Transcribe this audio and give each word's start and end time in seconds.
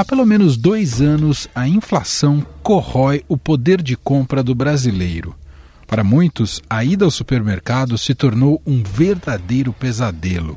Há 0.00 0.04
pelo 0.04 0.24
menos 0.24 0.56
dois 0.56 1.02
anos, 1.02 1.46
a 1.54 1.68
inflação 1.68 2.42
corrói 2.62 3.22
o 3.28 3.36
poder 3.36 3.82
de 3.82 3.98
compra 3.98 4.42
do 4.42 4.54
brasileiro. 4.54 5.34
Para 5.86 6.02
muitos, 6.02 6.62
a 6.70 6.82
ida 6.82 7.04
ao 7.04 7.10
supermercado 7.10 7.98
se 7.98 8.14
tornou 8.14 8.62
um 8.66 8.82
verdadeiro 8.82 9.74
pesadelo. 9.74 10.56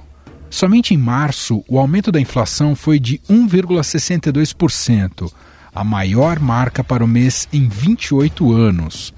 Somente 0.50 0.94
em 0.94 0.98
março, 0.98 1.62
o 1.68 1.78
aumento 1.78 2.10
da 2.10 2.22
inflação 2.22 2.74
foi 2.74 2.98
de 2.98 3.18
1,62%, 3.30 5.30
a 5.76 5.84
maior 5.84 6.40
marca 6.40 6.82
para 6.82 7.04
o 7.04 7.08
mês 7.08 7.46
em 7.52 7.68
28 7.68 8.54
anos 8.54 9.14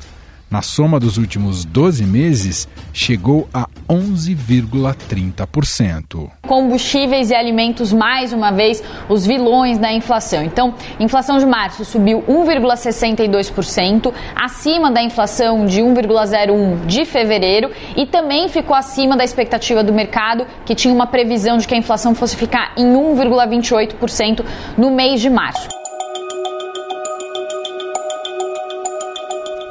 na 0.55 0.61
soma 0.61 1.01
dos 1.01 1.17
últimos 1.17 1.65
12 1.65 2.05
meses, 2.05 2.65
chegou 2.93 3.49
a 3.54 3.67
11,30%. 3.89 6.29
Combustíveis 6.47 7.29
e 7.29 7.36
alimentos, 7.36 7.91
mais 7.91 8.32
uma 8.32 8.51
vez, 8.51 8.82
os 9.10 9.25
vilões 9.25 9.77
da 9.77 9.91
inflação. 9.91 10.41
Então, 10.41 10.73
inflação 10.97 11.39
de 11.39 11.46
março 11.46 11.83
subiu 11.83 12.23
1,62%, 12.25 14.13
acima 14.33 14.89
da 14.89 15.04
inflação 15.04 15.65
de 15.65 15.82
1,01% 15.82 16.85
de 16.85 17.04
fevereiro 17.04 17.69
e 17.97 18.05
também 18.05 18.47
ficou 18.47 18.77
acima 18.77 19.18
da 19.18 19.25
expectativa 19.25 19.83
do 19.83 19.91
mercado, 19.91 20.47
que 20.65 20.74
tinha 20.74 20.93
uma 20.93 21.07
previsão 21.07 21.57
de 21.57 21.68
que 21.68 21.75
a 21.75 21.77
inflação 21.77 22.15
fosse 22.15 22.37
ficar 22.37 22.71
em 22.77 22.93
1,28% 22.93 24.46
no 24.77 24.91
mês 24.91 25.19
de 25.19 25.29
março. 25.29 25.68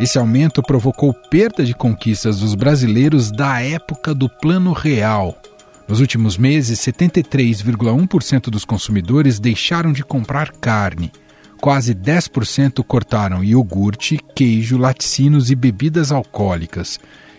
Esse 0.01 0.19
aumento 0.19 0.61
provocou 0.61 1.15
perda 1.15 1.65
de 1.65 1.73
conquistas 1.73 2.41
dos 2.41 2.57
brasileiros 2.57 3.31
da 3.31 3.61
época 3.61 4.13
do 4.13 4.29
Plano 4.29 4.73
Real. 4.73 5.41
Nos 5.87 6.01
últimos 6.01 6.37
meses, 6.37 6.81
73,1% 6.81 8.51
dos 8.51 8.65
consumidores 8.65 9.39
deixaram 9.39 9.93
de 9.93 10.03
comprar 10.03 10.51
carne. 10.51 11.13
Quase 11.61 11.95
10% 11.95 12.83
cortaram 12.83 13.45
iogurte, 13.45 14.19
queijo, 14.35 14.77
laticínios 14.77 15.51
e 15.51 15.55
bebidas 15.55 16.11
alcoólicas. 16.11 16.99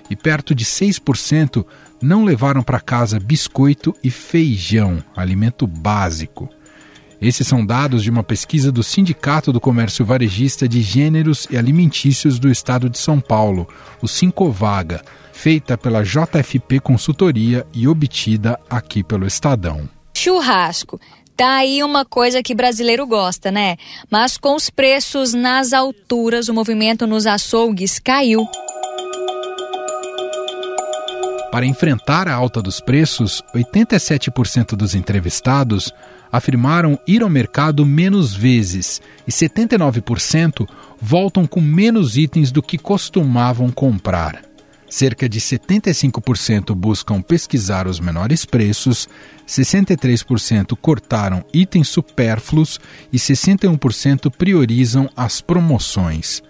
E 0.09 0.15
perto 0.15 0.55
de 0.55 0.63
6% 0.63 1.65
não 2.01 2.23
levaram 2.23 2.63
para 2.63 2.79
casa 2.79 3.19
biscoito 3.19 3.93
e 4.01 4.09
feijão, 4.09 5.03
alimento 5.15 5.67
básico. 5.67 6.49
Esses 7.25 7.47
são 7.47 7.65
dados 7.65 8.03
de 8.03 8.11
uma 8.11 8.21
pesquisa 8.21 8.71
do 8.71 8.83
Sindicato 8.83 9.51
do 9.51 9.59
Comércio 9.59 10.05
Varejista 10.05 10.69
de 10.69 10.79
Gêneros 10.79 11.47
e 11.49 11.57
Alimentícios 11.57 12.37
do 12.37 12.51
Estado 12.51 12.87
de 12.87 12.99
São 12.99 13.19
Paulo, 13.19 13.67
o 13.99 14.07
Sincovaga, 14.07 15.03
feita 15.33 15.75
pela 15.75 16.03
JFP 16.03 16.79
Consultoria 16.81 17.65
e 17.73 17.87
obtida 17.87 18.59
aqui 18.69 19.03
pelo 19.03 19.25
Estadão. 19.25 19.89
Churrasco. 20.15 21.01
Tá 21.35 21.55
aí 21.55 21.83
uma 21.83 22.05
coisa 22.05 22.43
que 22.43 22.53
brasileiro 22.53 23.07
gosta, 23.07 23.51
né? 23.51 23.75
Mas 24.07 24.37
com 24.37 24.55
os 24.55 24.69
preços 24.69 25.33
nas 25.33 25.73
alturas, 25.73 26.47
o 26.47 26.53
movimento 26.53 27.07
nos 27.07 27.25
açougues 27.25 27.97
caiu. 27.97 28.47
Para 31.55 31.65
enfrentar 31.65 32.27
a 32.27 32.33
alta 32.33 32.61
dos 32.61 32.81
preços, 32.81 33.41
87% 33.55 34.75
dos 34.75 34.93
entrevistados 34.93 35.89
afirmaram 36.29 36.99
ir 37.07 37.23
ao 37.23 37.29
mercado 37.29 37.85
menos 37.85 38.35
vezes 38.35 39.01
e 39.25 39.31
79% 39.31 40.67
voltam 40.99 41.47
com 41.47 41.61
menos 41.61 42.17
itens 42.17 42.51
do 42.51 42.61
que 42.61 42.77
costumavam 42.77 43.71
comprar. 43.71 44.41
Cerca 44.89 45.29
de 45.29 45.39
75% 45.39 46.75
buscam 46.75 47.21
pesquisar 47.21 47.87
os 47.87 48.01
menores 48.01 48.43
preços, 48.43 49.07
63% 49.47 50.77
cortaram 50.81 51.45
itens 51.53 51.87
supérfluos 51.87 52.81
e 53.13 53.17
61% 53.17 54.29
priorizam 54.29 55.09
as 55.15 55.39
promoções. 55.39 56.43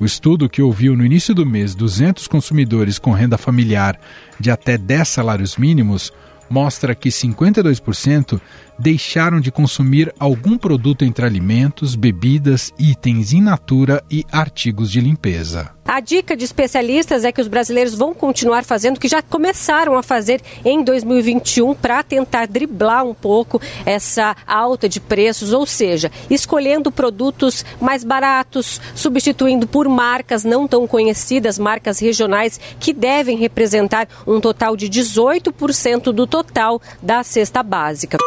O 0.00 0.04
estudo 0.04 0.48
que 0.48 0.62
ouviu 0.62 0.96
no 0.96 1.04
início 1.04 1.34
do 1.34 1.44
mês 1.44 1.74
200 1.74 2.28
consumidores 2.28 2.98
com 2.98 3.10
renda 3.10 3.36
familiar 3.36 3.98
de 4.38 4.50
até 4.50 4.78
10 4.78 5.08
salários 5.08 5.56
mínimos 5.56 6.12
mostra 6.48 6.94
que 6.94 7.08
52% 7.08 8.40
deixaram 8.78 9.40
de 9.40 9.50
consumir 9.50 10.14
algum 10.18 10.56
produto 10.56 11.04
entre 11.04 11.24
alimentos, 11.24 11.94
bebidas, 11.94 12.72
itens 12.78 13.32
in 13.32 13.42
natura 13.42 14.02
e 14.10 14.24
artigos 14.30 14.90
de 14.90 15.00
limpeza. 15.00 15.70
A 15.88 16.00
dica 16.00 16.36
de 16.36 16.44
especialistas 16.44 17.24
é 17.24 17.32
que 17.32 17.40
os 17.40 17.48
brasileiros 17.48 17.94
vão 17.94 18.12
continuar 18.12 18.62
fazendo 18.62 18.98
o 18.98 19.00
que 19.00 19.08
já 19.08 19.22
começaram 19.22 19.96
a 19.96 20.02
fazer 20.02 20.42
em 20.62 20.84
2021 20.84 21.74
para 21.74 22.02
tentar 22.02 22.46
driblar 22.46 23.06
um 23.06 23.14
pouco 23.14 23.58
essa 23.86 24.36
alta 24.46 24.86
de 24.86 25.00
preços, 25.00 25.50
ou 25.50 25.64
seja, 25.64 26.12
escolhendo 26.28 26.92
produtos 26.92 27.64
mais 27.80 28.04
baratos, 28.04 28.78
substituindo 28.94 29.66
por 29.66 29.88
marcas 29.88 30.44
não 30.44 30.68
tão 30.68 30.86
conhecidas, 30.86 31.58
marcas 31.58 31.98
regionais 31.98 32.60
que 32.78 32.92
devem 32.92 33.38
representar 33.38 34.06
um 34.26 34.40
total 34.40 34.76
de 34.76 34.90
18% 34.90 36.12
do 36.12 36.26
total 36.26 36.82
da 37.02 37.22
cesta 37.22 37.62
básica. 37.62 38.18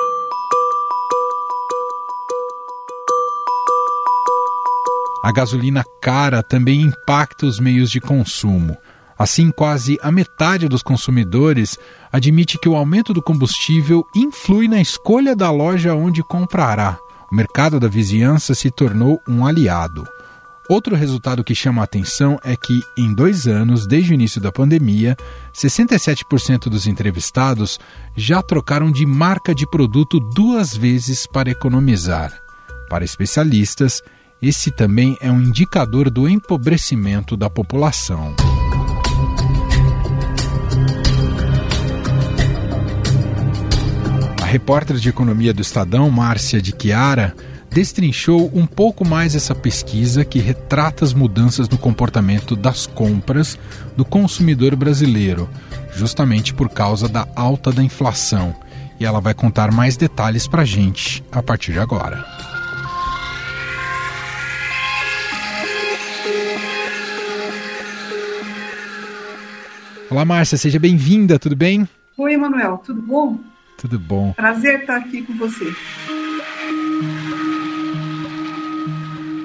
A 5.31 5.33
gasolina 5.33 5.81
cara 6.01 6.43
também 6.43 6.81
impacta 6.81 7.45
os 7.45 7.57
meios 7.57 7.89
de 7.89 8.01
consumo. 8.01 8.75
Assim, 9.17 9.49
quase 9.49 9.97
a 10.03 10.11
metade 10.11 10.67
dos 10.67 10.83
consumidores 10.83 11.79
admite 12.11 12.59
que 12.59 12.67
o 12.67 12.75
aumento 12.75 13.13
do 13.13 13.21
combustível 13.21 14.05
influi 14.13 14.67
na 14.67 14.81
escolha 14.81 15.33
da 15.33 15.49
loja 15.49 15.95
onde 15.95 16.21
comprará. 16.21 16.97
O 17.31 17.35
mercado 17.35 17.79
da 17.79 17.87
vizinhança 17.87 18.53
se 18.53 18.69
tornou 18.69 19.21
um 19.25 19.45
aliado. 19.45 20.05
Outro 20.67 20.97
resultado 20.97 21.45
que 21.45 21.55
chama 21.55 21.79
a 21.79 21.85
atenção 21.85 22.37
é 22.43 22.57
que, 22.57 22.81
em 22.97 23.15
dois 23.15 23.47
anos, 23.47 23.87
desde 23.87 24.11
o 24.11 24.15
início 24.15 24.41
da 24.41 24.51
pandemia, 24.51 25.15
67% 25.55 26.63
dos 26.63 26.87
entrevistados 26.87 27.79
já 28.17 28.41
trocaram 28.41 28.91
de 28.91 29.05
marca 29.05 29.55
de 29.55 29.65
produto 29.65 30.19
duas 30.19 30.75
vezes 30.75 31.25
para 31.25 31.49
economizar. 31.49 32.37
Para 32.89 33.05
especialistas, 33.05 34.03
esse 34.41 34.71
também 34.71 35.15
é 35.21 35.31
um 35.31 35.39
indicador 35.39 36.09
do 36.09 36.27
empobrecimento 36.27 37.37
da 37.37 37.47
população. 37.47 38.33
A 44.41 44.45
repórter 44.45 44.97
de 44.97 45.07
economia 45.07 45.53
do 45.53 45.61
Estadão, 45.61 46.09
Márcia 46.09 46.59
de 46.59 46.73
Chiara, 46.77 47.35
destrinchou 47.69 48.51
um 48.53 48.65
pouco 48.65 49.07
mais 49.07 49.35
essa 49.35 49.53
pesquisa 49.53 50.25
que 50.25 50.39
retrata 50.39 51.05
as 51.05 51.13
mudanças 51.13 51.69
no 51.69 51.77
comportamento 51.77 52.55
das 52.55 52.87
compras 52.87 53.59
do 53.95 54.03
consumidor 54.03 54.75
brasileiro, 54.75 55.47
justamente 55.95 56.51
por 56.51 56.67
causa 56.67 57.07
da 57.07 57.27
alta 57.35 57.71
da 57.71 57.83
inflação. 57.83 58.55
E 58.99 59.05
ela 59.05 59.21
vai 59.21 59.35
contar 59.35 59.71
mais 59.71 59.95
detalhes 59.95 60.47
para 60.47 60.63
a 60.63 60.65
gente 60.65 61.23
a 61.31 61.43
partir 61.43 61.73
de 61.73 61.79
agora. 61.79 62.40
Olá, 70.11 70.25
Márcia, 70.25 70.57
seja 70.57 70.77
bem-vinda, 70.77 71.39
tudo 71.39 71.55
bem? 71.55 71.87
Oi, 72.17 72.33
Emanuel, 72.33 72.79
tudo 72.85 73.01
bom? 73.01 73.39
Tudo 73.77 73.97
bom. 73.97 74.33
Prazer 74.33 74.81
estar 74.81 74.97
aqui 74.97 75.21
com 75.21 75.37
você. 75.37 75.73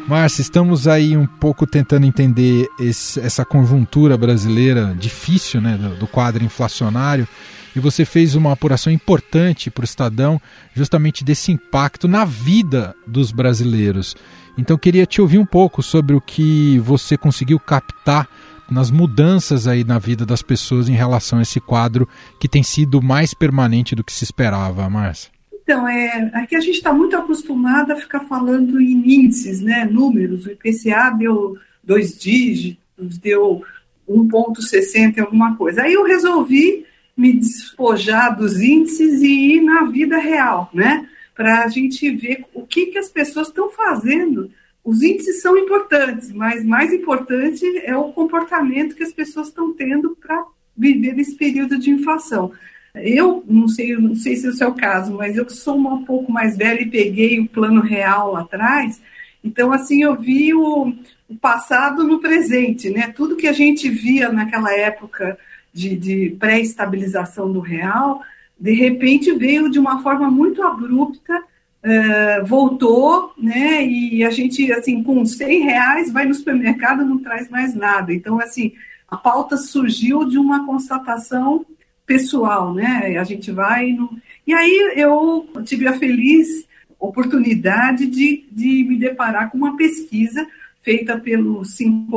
Márcia, 0.09 0.43
estamos 0.43 0.89
aí 0.89 1.17
um 1.17 1.25
pouco 1.25 1.69
tentando 1.69 2.05
entender 2.05 2.67
esse, 2.81 3.21
essa 3.21 3.45
conjuntura 3.45 4.17
brasileira 4.17 4.93
difícil, 4.99 5.61
né, 5.61 5.79
do, 5.79 5.95
do 6.01 6.07
quadro 6.09 6.43
inflacionário, 6.43 7.29
e 7.77 7.79
você 7.79 8.05
fez 8.05 8.35
uma 8.35 8.51
apuração 8.51 8.93
importante 8.93 9.71
para 9.71 9.83
o 9.83 9.85
Estadão, 9.85 10.43
justamente 10.75 11.23
desse 11.23 11.53
impacto 11.53 12.09
na 12.09 12.25
vida 12.25 12.93
dos 13.07 13.31
brasileiros. 13.31 14.17
Então, 14.59 14.77
queria 14.77 15.07
te 15.07 15.21
ouvir 15.21 15.39
um 15.39 15.47
pouco 15.47 15.81
sobre 15.81 16.17
o 16.17 16.21
que 16.21 16.81
você 16.81 17.17
conseguiu 17.17 17.61
captar 17.61 18.27
nas 18.71 18.91
mudanças 18.91 19.67
aí 19.67 19.85
na 19.85 19.99
vida 19.99 20.27
das 20.27 20.43
pessoas 20.43 20.89
em 20.89 20.95
relação 20.95 21.39
a 21.39 21.43
esse 21.43 21.61
quadro 21.61 22.09
que 22.41 22.49
tem 22.49 22.63
sido 22.63 23.01
mais 23.01 23.33
permanente 23.33 23.95
do 23.95 24.05
que 24.05 24.13
se 24.13 24.25
esperava, 24.25 24.89
Márcia? 24.89 25.31
Então, 25.63 25.89
é, 25.89 26.31
aqui 26.35 26.55
a 26.55 26.61
gente 26.61 26.77
está 26.77 26.93
muito 26.93 27.17
acostumado 27.17 27.93
a 27.93 27.97
ficar 27.97 28.21
falando 28.21 28.81
em 28.81 29.25
índices, 29.25 29.61
né, 29.61 29.85
números. 29.85 30.47
O 30.47 30.51
IPCA 30.53 31.11
deu 31.11 31.57
dois 31.83 32.17
dígitos, 32.17 33.19
deu 33.19 33.65
1,60 34.09 35.19
alguma 35.21 35.57
coisa. 35.57 35.83
Aí 35.83 35.95
eu 35.95 36.05
resolvi 36.05 36.87
me 37.17 37.33
despojar 37.33 38.37
dos 38.37 38.61
índices 38.61 39.23
e 39.23 39.57
ir 39.57 39.61
na 39.61 39.85
vida 39.85 40.19
real, 40.19 40.71
né, 40.73 41.09
para 41.35 41.65
a 41.65 41.69
gente 41.69 42.11
ver 42.11 42.45
o 42.55 42.67
que, 42.67 42.87
que 42.87 42.99
as 42.99 43.09
pessoas 43.09 43.49
estão 43.49 43.69
fazendo 43.71 44.51
os 44.87 45.03
índices 45.03 45.43
são 45.43 45.59
importantes, 45.59 46.31
mas 46.31 46.65
mais 46.65 46.93
importante 46.93 47.67
é 47.79 47.97
o 47.97 48.13
comportamento 48.13 48.95
que 48.95 49.03
as 49.03 49.13
pessoas 49.13 49.49
estão 49.49 49.73
tendo 49.73 50.15
para 50.15 50.45
viver 50.77 51.19
esse 51.19 51.35
período 51.35 51.77
de 51.77 51.91
inflação. 51.91 52.53
Eu 52.95 53.43
não 53.49 53.67
sei, 53.67 53.97
não 53.97 54.15
sei 54.15 54.37
se 54.37 54.47
é 54.47 54.51
o 54.51 54.53
seu 54.53 54.73
caso, 54.75 55.13
mas 55.13 55.37
eu 55.37 55.51
sou 55.51 55.77
um 55.77 56.05
pouco 56.05 56.31
mais 56.31 56.57
velha 56.57 56.81
e 56.81 56.89
peguei 56.89 57.41
o 57.41 57.49
plano 57.49 57.81
real 57.81 58.31
lá 58.31 58.43
atrás. 58.43 59.03
Então, 59.43 59.73
assim, 59.73 60.05
eu 60.05 60.15
vi 60.15 60.55
o, 60.55 60.95
o 61.29 61.35
passado 61.35 62.05
no 62.05 62.21
presente, 62.21 62.89
né? 62.89 63.09
Tudo 63.09 63.35
que 63.35 63.49
a 63.49 63.53
gente 63.53 63.91
via 63.91 64.31
naquela 64.31 64.73
época 64.73 65.37
de, 65.73 65.97
de 65.97 66.37
pré-estabilização 66.39 67.53
do 67.53 67.59
real, 67.59 68.23
de 68.59 68.73
repente 68.73 69.33
veio 69.33 69.69
de 69.69 69.81
uma 69.81 70.01
forma 70.01 70.31
muito 70.31 70.63
abrupta, 70.63 71.43
uh, 71.85 72.45
voltou, 72.47 73.33
né? 73.39 73.85
E 73.87 74.25
a 74.25 74.31
gente, 74.31 74.73
assim, 74.73 75.03
com 75.03 75.25
100 75.25 75.63
reais 75.63 76.13
vai 76.13 76.27
no 76.27 76.35
supermercado 76.35 77.05
não 77.05 77.19
traz 77.19 77.49
mais 77.49 77.75
nada. 77.75 78.13
Então, 78.13 78.39
assim, 78.41 78.73
a 79.09 79.17
pauta 79.17 79.57
surgiu 79.57 80.25
de 80.25 80.39
uma 80.39 80.67
constatação 80.67 81.65
pessoal, 82.07 82.73
né? 82.73 83.17
A 83.19 83.25
gente 83.25 83.51
vai 83.51 83.93
no... 83.93 84.11
E 84.47 84.55
aí 84.55 84.93
eu 84.97 85.49
tive 85.65 85.89
a 85.89 85.99
feliz 85.99 86.67
oportunidade 86.99 88.07
de, 88.07 88.47
de 88.51 88.85
me 88.85 88.97
deparar 88.97 89.51
com 89.51 89.59
uma 89.59 89.77
pesquisa 89.77 90.47
feita 90.83 91.19
pelo 91.19 91.63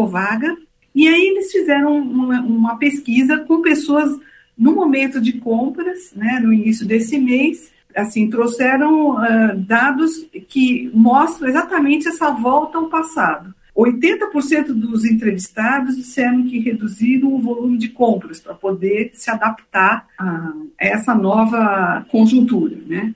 Vaga 0.08 0.56
e 0.94 1.08
aí 1.08 1.28
eles 1.28 1.52
fizeram 1.52 1.98
uma, 1.98 2.42
uma, 2.42 2.78
pesquisa 2.78 3.40
com 3.40 3.62
pessoas 3.62 4.20
no 4.58 4.74
momento 4.74 5.22
de 5.22 5.34
compras, 5.34 6.12
né, 6.16 6.40
no 6.42 6.52
início 6.52 6.86
desse 6.86 7.18
mês, 7.18 7.72
assim, 7.96 8.30
trouxeram 8.30 9.16
uh, 9.16 9.58
dados 9.58 10.28
que 10.48 10.92
mostram 10.94 11.50
exatamente 11.50 12.08
essa 12.08 12.30
volta 12.32 12.78
ao 12.78 12.90
passado. 12.90 13.54
80% 13.76 14.68
dos 14.74 15.04
entrevistados 15.06 15.96
disseram 15.96 16.44
que 16.44 16.60
reduziram 16.60 17.34
o 17.34 17.40
volume 17.40 17.78
de 17.78 17.90
compras 17.90 18.40
para 18.40 18.54
poder 18.54 19.10
se 19.14 19.32
adaptar 19.32 20.06
a 20.18 20.54
essa 20.78 21.16
nova 21.16 22.06
conjuntura. 22.10 22.78
Né? 22.86 23.16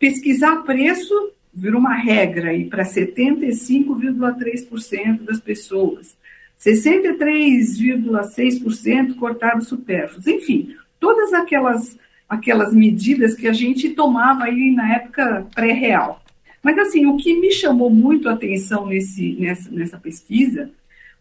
Pesquisar 0.00 0.64
preço 0.64 1.14
virou 1.54 1.78
uma 1.78 1.94
regra 1.94 2.50
para 2.68 2.82
75,3% 2.84 5.22
das 5.22 5.38
pessoas. 5.38 6.18
63,6% 6.58 9.14
cortaram 9.14 9.60
supérfluos. 9.60 10.26
Enfim, 10.26 10.74
todas 10.98 11.32
aquelas, 11.32 11.96
aquelas 12.30 12.72
medidas 12.72 13.34
que 13.34 13.48
a 13.48 13.52
gente 13.52 13.90
tomava 13.90 14.44
aí 14.44 14.72
na 14.72 14.94
época 14.94 15.48
pré-real. 15.52 16.22
Mas, 16.62 16.78
assim, 16.78 17.04
o 17.06 17.16
que 17.16 17.34
me 17.40 17.50
chamou 17.50 17.90
muito 17.90 18.28
a 18.28 18.34
atenção 18.34 18.86
nesse, 18.86 19.32
nessa, 19.32 19.68
nessa 19.70 19.98
pesquisa 19.98 20.70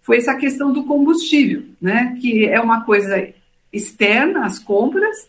foi 0.02 0.18
essa 0.18 0.36
questão 0.36 0.72
do 0.72 0.84
combustível, 0.84 1.64
né? 1.82 2.16
que 2.22 2.46
é 2.46 2.62
uma 2.62 2.82
coisa 2.84 3.28
externa 3.74 4.46
às 4.46 4.60
compras 4.60 5.28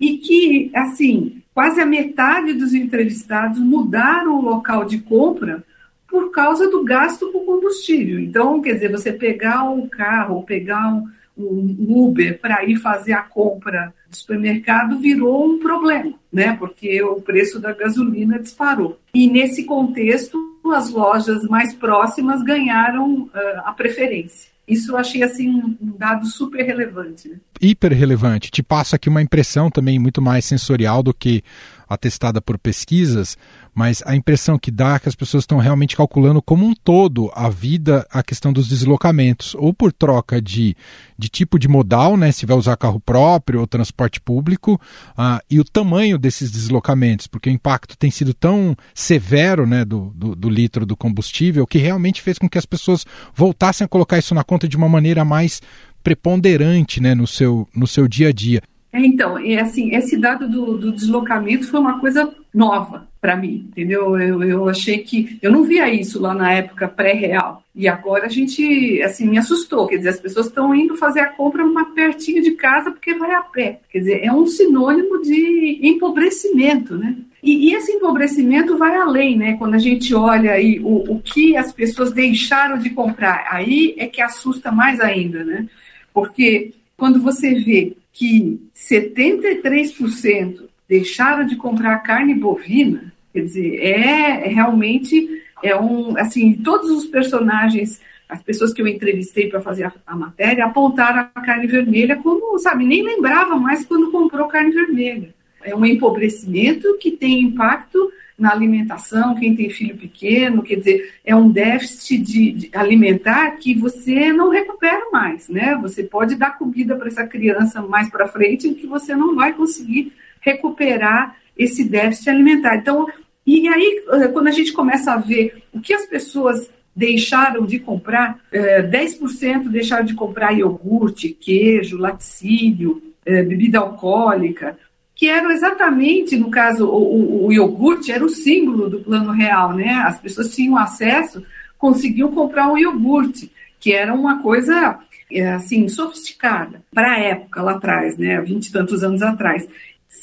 e 0.00 0.16
que, 0.16 0.70
assim, 0.74 1.42
quase 1.52 1.80
a 1.80 1.86
metade 1.86 2.54
dos 2.54 2.72
entrevistados 2.72 3.60
mudaram 3.60 4.38
o 4.38 4.42
local 4.42 4.86
de 4.86 4.98
compra 4.98 5.62
por 6.08 6.30
causa 6.30 6.70
do 6.70 6.82
gasto 6.84 7.30
com 7.32 7.44
combustível. 7.44 8.18
Então, 8.18 8.62
quer 8.62 8.74
dizer, 8.74 8.90
você 8.90 9.12
pegar 9.12 9.64
um 9.64 9.86
carro, 9.86 10.42
pegar 10.44 10.88
um, 10.88 11.06
um 11.36 12.06
Uber 12.06 12.38
para 12.40 12.64
ir 12.64 12.76
fazer 12.76 13.12
a 13.12 13.22
compra 13.22 13.92
do 14.10 14.16
supermercado 14.16 14.98
virou 14.98 15.46
um 15.46 15.58
problema, 15.58 16.14
né? 16.32 16.56
Porque 16.58 17.02
o 17.02 17.20
preço 17.20 17.60
da 17.60 17.72
gasolina 17.72 18.38
disparou. 18.38 18.98
E 19.12 19.28
nesse 19.28 19.64
contexto, 19.64 20.38
as 20.72 20.90
lojas 20.90 21.44
mais 21.44 21.74
próximas 21.74 22.42
ganharam 22.42 23.22
uh, 23.22 23.30
a 23.64 23.72
preferência. 23.72 24.50
Isso 24.66 24.92
eu 24.92 24.98
achei 24.98 25.22
assim 25.22 25.48
um 25.48 25.96
dado 25.96 26.26
super 26.26 26.62
relevante. 26.62 27.28
Né? 27.28 27.36
Hiper 27.60 27.92
relevante. 27.92 28.50
Te 28.50 28.62
passa 28.62 28.96
aqui 28.96 29.08
uma 29.08 29.22
impressão 29.22 29.70
também 29.70 29.98
muito 29.98 30.20
mais 30.20 30.44
sensorial 30.44 31.02
do 31.02 31.14
que 31.14 31.42
atestada 31.88 32.40
por 32.40 32.58
pesquisas, 32.58 33.36
mas 33.74 34.02
a 34.04 34.14
impressão 34.14 34.58
que 34.58 34.70
dá 34.70 34.96
é 34.96 34.98
que 34.98 35.08
as 35.08 35.14
pessoas 35.14 35.44
estão 35.44 35.58
realmente 35.58 35.96
calculando 35.96 36.42
como 36.42 36.66
um 36.66 36.74
todo 36.74 37.30
a 37.34 37.48
vida, 37.48 38.06
a 38.10 38.22
questão 38.22 38.52
dos 38.52 38.68
deslocamentos, 38.68 39.54
ou 39.54 39.72
por 39.72 39.92
troca 39.92 40.42
de, 40.42 40.76
de 41.16 41.28
tipo 41.28 41.58
de 41.58 41.68
modal, 41.68 42.16
né, 42.16 42.32
se 42.32 42.44
vai 42.44 42.56
usar 42.56 42.76
carro 42.76 43.00
próprio 43.00 43.60
ou 43.60 43.66
transporte 43.66 44.20
público, 44.20 44.80
uh, 45.12 45.40
e 45.48 45.60
o 45.60 45.64
tamanho 45.64 46.18
desses 46.18 46.50
deslocamentos, 46.50 47.26
porque 47.26 47.48
o 47.48 47.52
impacto 47.52 47.96
tem 47.96 48.10
sido 48.10 48.34
tão 48.34 48.76
severo 48.94 49.66
né, 49.66 49.84
do, 49.84 50.12
do, 50.14 50.34
do 50.34 50.50
litro 50.50 50.84
do 50.84 50.96
combustível 50.96 51.66
que 51.66 51.78
realmente 51.78 52.20
fez 52.20 52.38
com 52.38 52.48
que 52.48 52.58
as 52.58 52.66
pessoas 52.66 53.06
voltassem 53.34 53.84
a 53.84 53.88
colocar 53.88 54.18
isso 54.18 54.34
na 54.34 54.44
conta 54.44 54.68
de 54.68 54.76
uma 54.76 54.88
maneira 54.88 55.24
mais 55.24 55.62
preponderante 56.02 57.00
né, 57.00 57.14
no, 57.14 57.26
seu, 57.26 57.68
no 57.74 57.86
seu 57.86 58.08
dia 58.08 58.28
a 58.28 58.32
dia. 58.32 58.62
É, 58.92 59.00
então, 59.00 59.36
assim, 59.60 59.94
esse 59.94 60.16
dado 60.16 60.48
do, 60.48 60.78
do 60.78 60.92
deslocamento 60.92 61.68
foi 61.68 61.78
uma 61.78 62.00
coisa 62.00 62.34
nova 62.54 63.06
para 63.20 63.36
mim, 63.36 63.66
entendeu? 63.68 64.18
Eu, 64.18 64.42
eu 64.42 64.68
achei 64.68 64.98
que 64.98 65.38
eu 65.42 65.52
não 65.52 65.64
via 65.64 65.92
isso 65.92 66.20
lá 66.20 66.32
na 66.32 66.52
época 66.52 66.88
pré-real. 66.88 67.62
E 67.74 67.86
agora 67.86 68.26
a 68.26 68.28
gente, 68.28 69.02
assim, 69.02 69.26
me 69.26 69.38
assustou. 69.38 69.86
Quer 69.86 69.98
dizer, 69.98 70.08
as 70.10 70.20
pessoas 70.20 70.46
estão 70.46 70.74
indo 70.74 70.96
fazer 70.96 71.20
a 71.20 71.28
compra 71.28 71.64
uma 71.64 71.92
pertinho 71.94 72.42
de 72.42 72.52
casa 72.52 72.90
porque 72.90 73.14
vai 73.14 73.32
a 73.32 73.42
pé. 73.42 73.80
Quer 73.90 73.98
dizer, 73.98 74.24
é 74.24 74.32
um 74.32 74.46
sinônimo 74.46 75.20
de 75.20 75.80
empobrecimento, 75.82 76.96
né? 76.96 77.16
E, 77.42 77.68
e 77.68 77.74
esse 77.74 77.92
empobrecimento 77.92 78.76
vai 78.78 78.96
além, 78.96 79.36
né? 79.36 79.56
Quando 79.58 79.74
a 79.74 79.78
gente 79.78 80.14
olha 80.14 80.52
aí 80.52 80.80
o, 80.80 81.12
o 81.12 81.20
que 81.20 81.56
as 81.56 81.72
pessoas 81.72 82.12
deixaram 82.12 82.78
de 82.78 82.90
comprar, 82.90 83.46
aí 83.50 83.94
é 83.98 84.06
que 84.06 84.22
assusta 84.22 84.72
mais 84.72 85.00
ainda, 85.00 85.44
né? 85.44 85.66
Porque 86.12 86.72
quando 86.96 87.20
você 87.20 87.54
vê 87.54 87.96
que 88.12 88.60
73% 88.74 90.68
deixaram 90.88 91.46
de 91.46 91.56
comprar 91.56 91.98
carne 91.98 92.34
bovina, 92.34 93.12
quer 93.32 93.42
dizer, 93.42 93.76
é, 93.80 94.46
é 94.46 94.48
realmente 94.48 95.42
é 95.62 95.76
um 95.76 96.16
assim, 96.16 96.54
todos 96.54 96.90
os 96.90 97.06
personagens, 97.06 98.00
as 98.28 98.42
pessoas 98.42 98.72
que 98.72 98.80
eu 98.80 98.86
entrevistei 98.86 99.48
para 99.48 99.60
fazer 99.60 99.84
a, 99.84 99.92
a, 100.06 100.16
matéria 100.16 100.64
apontaram 100.64 101.28
a 101.34 101.40
carne 101.40 101.66
vermelha 101.66 102.16
como, 102.16 102.58
sabe, 102.58 102.84
nem 102.84 103.02
lembrava 103.02 103.56
mais 103.56 103.84
quando 103.84 104.10
comprou 104.10 104.48
carne 104.48 104.70
vermelha. 104.70 105.34
É 105.62 105.74
um 105.74 105.84
empobrecimento 105.84 106.96
que 106.98 107.10
tem 107.10 107.42
impacto 107.42 108.10
na 108.38 108.52
alimentação, 108.52 109.34
quem 109.34 109.56
tem 109.56 109.68
filho 109.68 109.96
pequeno, 109.96 110.62
quer 110.62 110.76
dizer, 110.76 111.14
é 111.24 111.34
um 111.34 111.50
déficit 111.50 112.18
de, 112.18 112.52
de 112.52 112.70
alimentar 112.72 113.50
que 113.56 113.74
você 113.74 114.32
não 114.32 114.48
recupera 114.50 115.10
mais, 115.10 115.48
né? 115.48 115.76
Você 115.82 116.04
pode 116.04 116.36
dar 116.36 116.56
comida 116.56 116.94
para 116.94 117.08
essa 117.08 117.26
criança 117.26 117.82
mais 117.82 118.08
para 118.08 118.28
frente 118.28 118.72
que 118.74 118.86
você 118.86 119.16
não 119.16 119.34
vai 119.34 119.52
conseguir 119.52 120.12
recuperar 120.40 121.36
esse 121.56 121.82
déficit 121.82 122.30
alimentar. 122.30 122.76
Então, 122.76 123.08
e 123.44 123.66
aí, 123.66 124.04
eh, 124.12 124.28
quando 124.28 124.46
a 124.46 124.52
gente 124.52 124.72
começa 124.72 125.12
a 125.12 125.16
ver 125.16 125.62
o 125.72 125.80
que 125.80 125.92
as 125.92 126.06
pessoas 126.06 126.70
deixaram 126.94 127.66
de 127.66 127.78
comprar, 127.78 128.38
10% 128.52 129.66
eh, 129.66 129.68
deixaram 129.68 130.04
de 130.04 130.14
comprar 130.14 130.52
iogurte, 130.52 131.30
queijo, 131.30 131.98
laticínio, 131.98 133.02
eh, 133.26 133.42
bebida 133.42 133.78
alcoólica, 133.78 134.78
que 135.18 135.28
eram 135.28 135.50
exatamente, 135.50 136.36
no 136.36 136.48
caso, 136.48 136.86
o, 136.86 136.94
o, 136.96 137.46
o, 137.46 137.52
iogurte 137.52 138.12
era 138.12 138.24
o 138.24 138.28
símbolo 138.28 138.88
do 138.88 139.00
plano 139.00 139.32
real, 139.32 139.74
né? 139.74 139.94
As 140.06 140.16
pessoas 140.16 140.54
tinham 140.54 140.78
acesso, 140.78 141.42
conseguiam 141.76 142.30
comprar 142.30 142.70
um 142.70 142.78
iogurte, 142.78 143.50
que 143.80 143.92
era 143.92 144.14
uma 144.14 144.40
coisa, 144.40 144.96
é, 145.32 145.48
assim, 145.54 145.88
sofisticada 145.88 146.80
para 146.94 147.14
a 147.14 147.18
época 147.18 147.60
lá 147.60 147.72
atrás, 147.72 148.16
né? 148.16 148.40
Vinte 148.42 148.68
e 148.68 148.72
tantos 148.72 149.02
anos 149.02 149.20
atrás. 149.20 149.68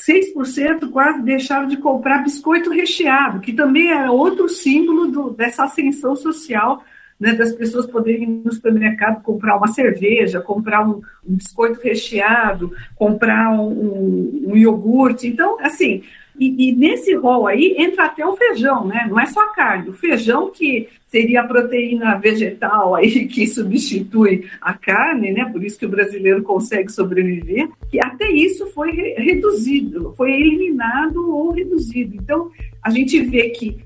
6% 0.07 0.89
quase 0.89 1.21
deixaram 1.23 1.67
de 1.67 1.75
comprar 1.75 2.23
biscoito 2.23 2.69
recheado, 2.69 3.41
que 3.41 3.51
também 3.51 3.91
era 3.91 4.13
outro 4.13 4.47
símbolo 4.47 5.07
do, 5.07 5.29
dessa 5.31 5.65
ascensão 5.65 6.15
social 6.15 6.81
né, 7.19 7.33
das 7.33 7.53
pessoas 7.53 7.85
poderem 7.85 8.23
ir 8.23 8.41
no 8.43 8.51
supermercado 8.51 9.23
comprar 9.23 9.57
uma 9.57 9.67
cerveja, 9.67 10.41
comprar 10.41 10.87
um, 10.87 11.01
um 11.25 11.35
biscoito 11.35 11.79
recheado, 11.81 12.71
comprar 12.95 13.51
um, 13.51 13.69
um, 13.69 14.43
um, 14.49 14.57
iogurte. 14.57 15.27
Então, 15.27 15.57
assim, 15.61 16.03
e, 16.37 16.69
e, 16.69 16.75
nesse 16.75 17.15
rol 17.15 17.47
aí 17.47 17.75
entra 17.77 18.05
até 18.05 18.25
o 18.25 18.35
feijão, 18.35 18.85
né? 18.85 19.07
Não 19.09 19.17
é 19.17 19.25
só 19.25 19.39
a 19.39 19.53
carne. 19.53 19.89
O 19.89 19.93
feijão 19.93 20.51
que 20.51 20.89
seria 21.07 21.41
a 21.41 21.47
proteína 21.47 22.17
vegetal 22.17 22.93
aí 22.93 23.25
que 23.27 23.47
substitui 23.47 24.45
a 24.59 24.73
carne, 24.73 25.31
né? 25.31 25.45
Por 25.45 25.63
isso 25.63 25.79
que 25.79 25.85
o 25.85 25.89
brasileiro 25.89 26.43
consegue 26.43 26.91
sobreviver. 26.91 27.69
Que 27.89 28.03
até 28.03 28.29
isso 28.29 28.67
foi 28.67 28.91
reduzido, 29.17 30.13
foi 30.17 30.33
eliminado 30.33 31.33
ou 31.33 31.51
reduzido. 31.51 32.15
Então, 32.15 32.51
a 32.83 32.89
gente 32.89 33.21
vê 33.21 33.49
que 33.49 33.84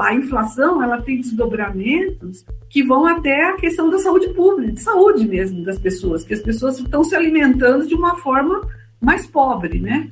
a 0.00 0.14
inflação 0.14 0.82
ela 0.82 1.02
tem 1.02 1.20
desdobramentos 1.20 2.44
que 2.70 2.82
vão 2.82 3.06
até 3.06 3.50
a 3.50 3.56
questão 3.56 3.90
da 3.90 3.98
saúde 3.98 4.28
pública, 4.28 4.72
de 4.72 4.80
saúde 4.80 5.26
mesmo 5.26 5.64
das 5.64 5.78
pessoas, 5.78 6.22
que 6.22 6.34
as 6.34 6.40
pessoas 6.40 6.78
estão 6.78 7.02
se 7.02 7.14
alimentando 7.14 7.86
de 7.86 7.94
uma 7.94 8.16
forma 8.16 8.60
mais 9.00 9.26
pobre, 9.26 9.80
né? 9.80 10.08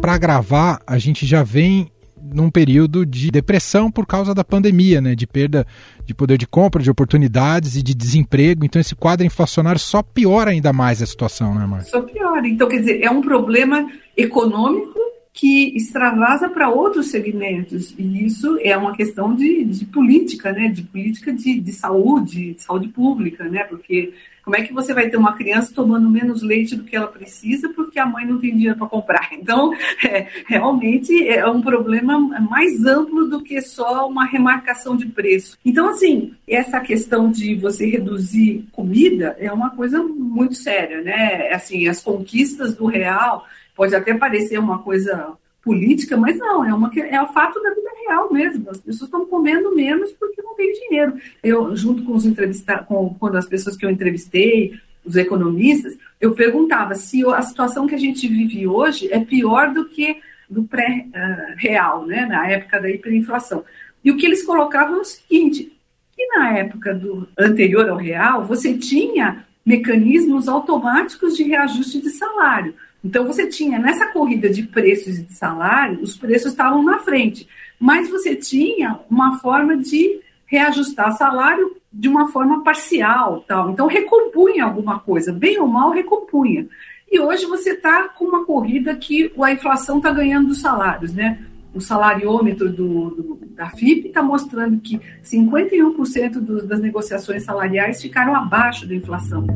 Para 0.00 0.18
gravar, 0.18 0.82
a 0.86 0.98
gente 0.98 1.24
já 1.24 1.42
vem 1.42 1.90
num 2.34 2.50
período 2.50 3.06
de 3.06 3.30
depressão 3.30 3.90
por 3.90 4.06
causa 4.06 4.34
da 4.34 4.44
pandemia, 4.44 5.00
né? 5.00 5.14
De 5.14 5.26
perda 5.26 5.66
de 6.04 6.14
poder 6.14 6.36
de 6.36 6.46
compra, 6.46 6.82
de 6.82 6.90
oportunidades 6.90 7.76
e 7.76 7.82
de 7.82 7.94
desemprego. 7.94 8.64
Então 8.64 8.80
esse 8.80 8.94
quadro 8.94 9.24
inflacionário 9.24 9.80
só 9.80 10.02
piora 10.02 10.50
ainda 10.50 10.72
mais 10.72 11.00
a 11.00 11.06
situação, 11.06 11.54
né, 11.54 11.64
Marcia? 11.66 11.90
Só 11.90 12.02
piora. 12.02 12.46
Então, 12.46 12.68
quer 12.68 12.78
dizer, 12.78 13.02
é 13.02 13.10
um 13.10 13.20
problema 13.20 13.88
econômico 14.16 14.98
que 15.34 15.76
extravasa 15.76 16.48
para 16.48 16.70
outros 16.70 17.08
segmentos. 17.08 17.92
E 17.98 18.24
isso 18.24 18.56
é 18.62 18.76
uma 18.76 18.94
questão 18.94 19.34
de, 19.34 19.64
de 19.64 19.84
política, 19.84 20.52
né? 20.52 20.68
de 20.68 20.82
política 20.82 21.32
de, 21.32 21.58
de 21.58 21.72
saúde, 21.72 22.54
de 22.54 22.62
saúde 22.62 22.88
pública, 22.88 23.44
né? 23.48 23.64
porque 23.64 24.14
como 24.44 24.56
é 24.56 24.62
que 24.62 24.72
você 24.72 24.92
vai 24.92 25.08
ter 25.08 25.16
uma 25.16 25.34
criança 25.34 25.72
tomando 25.74 26.08
menos 26.08 26.42
leite 26.42 26.76
do 26.76 26.84
que 26.84 26.94
ela 26.94 27.06
precisa 27.06 27.68
porque 27.70 27.98
a 27.98 28.06
mãe 28.06 28.26
não 28.26 28.38
tem 28.38 28.54
dinheiro 28.54 28.76
para 28.76 28.86
comprar? 28.86 29.30
Então, 29.44 29.74
é, 30.02 30.26
realmente 30.46 31.28
é 31.28 31.46
um 31.46 31.60
problema 31.60 32.18
mais 32.40 32.82
amplo 32.86 33.28
do 33.28 33.42
que 33.42 33.60
só 33.60 34.08
uma 34.08 34.24
remarcação 34.24 34.96
de 34.96 35.06
preço. 35.06 35.58
Então, 35.62 35.88
assim, 35.90 36.32
essa 36.48 36.80
questão 36.80 37.30
de 37.30 37.54
você 37.56 37.86
reduzir 37.86 38.66
comida 38.72 39.36
é 39.38 39.52
uma 39.52 39.70
coisa 39.70 40.02
muito 40.02 40.54
séria, 40.54 41.02
né? 41.02 41.52
Assim, 41.52 41.88
as 41.88 42.00
conquistas 42.00 42.74
do 42.74 42.86
real 42.86 43.44
Pode 43.74 43.94
até 43.94 44.14
parecer 44.14 44.58
uma 44.58 44.78
coisa 44.78 45.32
política, 45.62 46.16
mas 46.16 46.38
não, 46.38 46.64
é, 46.64 46.72
uma, 46.72 46.90
é 46.94 47.20
o 47.20 47.32
fato 47.32 47.60
da 47.60 47.70
vida 47.70 47.90
real 48.06 48.32
mesmo. 48.32 48.70
As 48.70 48.78
pessoas 48.78 49.08
estão 49.08 49.26
comendo 49.26 49.74
menos 49.74 50.12
porque 50.12 50.40
não 50.54 50.56
tem 50.56 50.72
dinheiro. 50.72 51.14
Eu, 51.42 51.76
junto 51.76 52.04
com 52.04 52.14
os 52.14 52.24
entrevistados, 52.24 52.86
com, 52.86 53.14
com 53.14 53.26
as 53.26 53.46
pessoas 53.46 53.76
que 53.76 53.84
eu 53.84 53.90
entrevistei, 53.90 54.78
os 55.04 55.16
economistas, 55.16 55.98
eu 56.20 56.32
perguntava 56.34 56.94
se 56.94 57.24
a 57.26 57.42
situação 57.42 57.86
que 57.86 57.94
a 57.94 57.98
gente 57.98 58.26
vive 58.26 58.66
hoje 58.66 59.12
é 59.12 59.20
pior 59.20 59.72
do 59.72 59.84
que 59.84 60.16
do 60.48 60.64
pré-real, 60.64 62.06
né, 62.06 62.24
na 62.26 62.48
época 62.48 62.80
da 62.80 62.88
hiperinflação. 62.88 63.64
E 64.02 64.10
o 64.10 64.16
que 64.16 64.24
eles 64.24 64.42
colocavam 64.42 64.98
é 64.98 65.00
o 65.00 65.04
seguinte, 65.04 65.72
que 66.16 66.26
na 66.28 66.56
época 66.56 66.94
do 66.94 67.28
anterior 67.36 67.88
ao 67.88 67.96
real, 67.96 68.44
você 68.44 68.74
tinha 68.74 69.44
mecanismos 69.64 70.48
automáticos 70.48 71.36
de 71.36 71.42
reajuste 71.42 72.00
de 72.00 72.10
salário. 72.10 72.74
Então 73.02 73.26
você 73.26 73.46
tinha 73.46 73.78
nessa 73.78 74.06
corrida 74.06 74.48
de 74.48 74.62
preços 74.62 75.18
e 75.18 75.22
de 75.22 75.34
salário, 75.34 76.00
os 76.00 76.16
preços 76.16 76.52
estavam 76.52 76.82
na 76.82 76.98
frente, 76.98 77.46
mas 77.78 78.08
você 78.08 78.34
tinha 78.34 79.00
uma 79.10 79.38
forma 79.38 79.76
de 79.76 80.20
reajustar 80.46 81.16
salário 81.16 81.76
de 81.92 82.08
uma 82.08 82.28
forma 82.28 82.62
parcial, 82.62 83.44
tal. 83.46 83.70
Então 83.70 83.86
recompunha 83.86 84.64
alguma 84.64 84.98
coisa, 84.98 85.32
bem 85.32 85.58
ou 85.58 85.66
mal 85.66 85.90
recompunha. 85.90 86.66
E 87.10 87.20
hoje 87.20 87.46
você 87.46 87.70
está 87.70 88.08
com 88.08 88.24
uma 88.24 88.44
corrida 88.44 88.94
que 88.96 89.32
a 89.40 89.52
inflação 89.52 89.98
está 89.98 90.10
ganhando 90.10 90.48
dos 90.48 90.60
salários, 90.60 91.12
né? 91.12 91.38
O 91.72 91.80
salariômetro 91.80 92.70
do, 92.70 93.10
do 93.10 93.34
da 93.54 93.70
FIP 93.70 94.08
está 94.08 94.22
mostrando 94.22 94.80
que 94.80 95.00
51% 95.22 96.40
do, 96.40 96.66
das 96.66 96.80
negociações 96.80 97.44
salariais 97.44 98.02
ficaram 98.02 98.34
abaixo 98.34 98.86
da 98.86 98.94
inflação. 98.94 99.46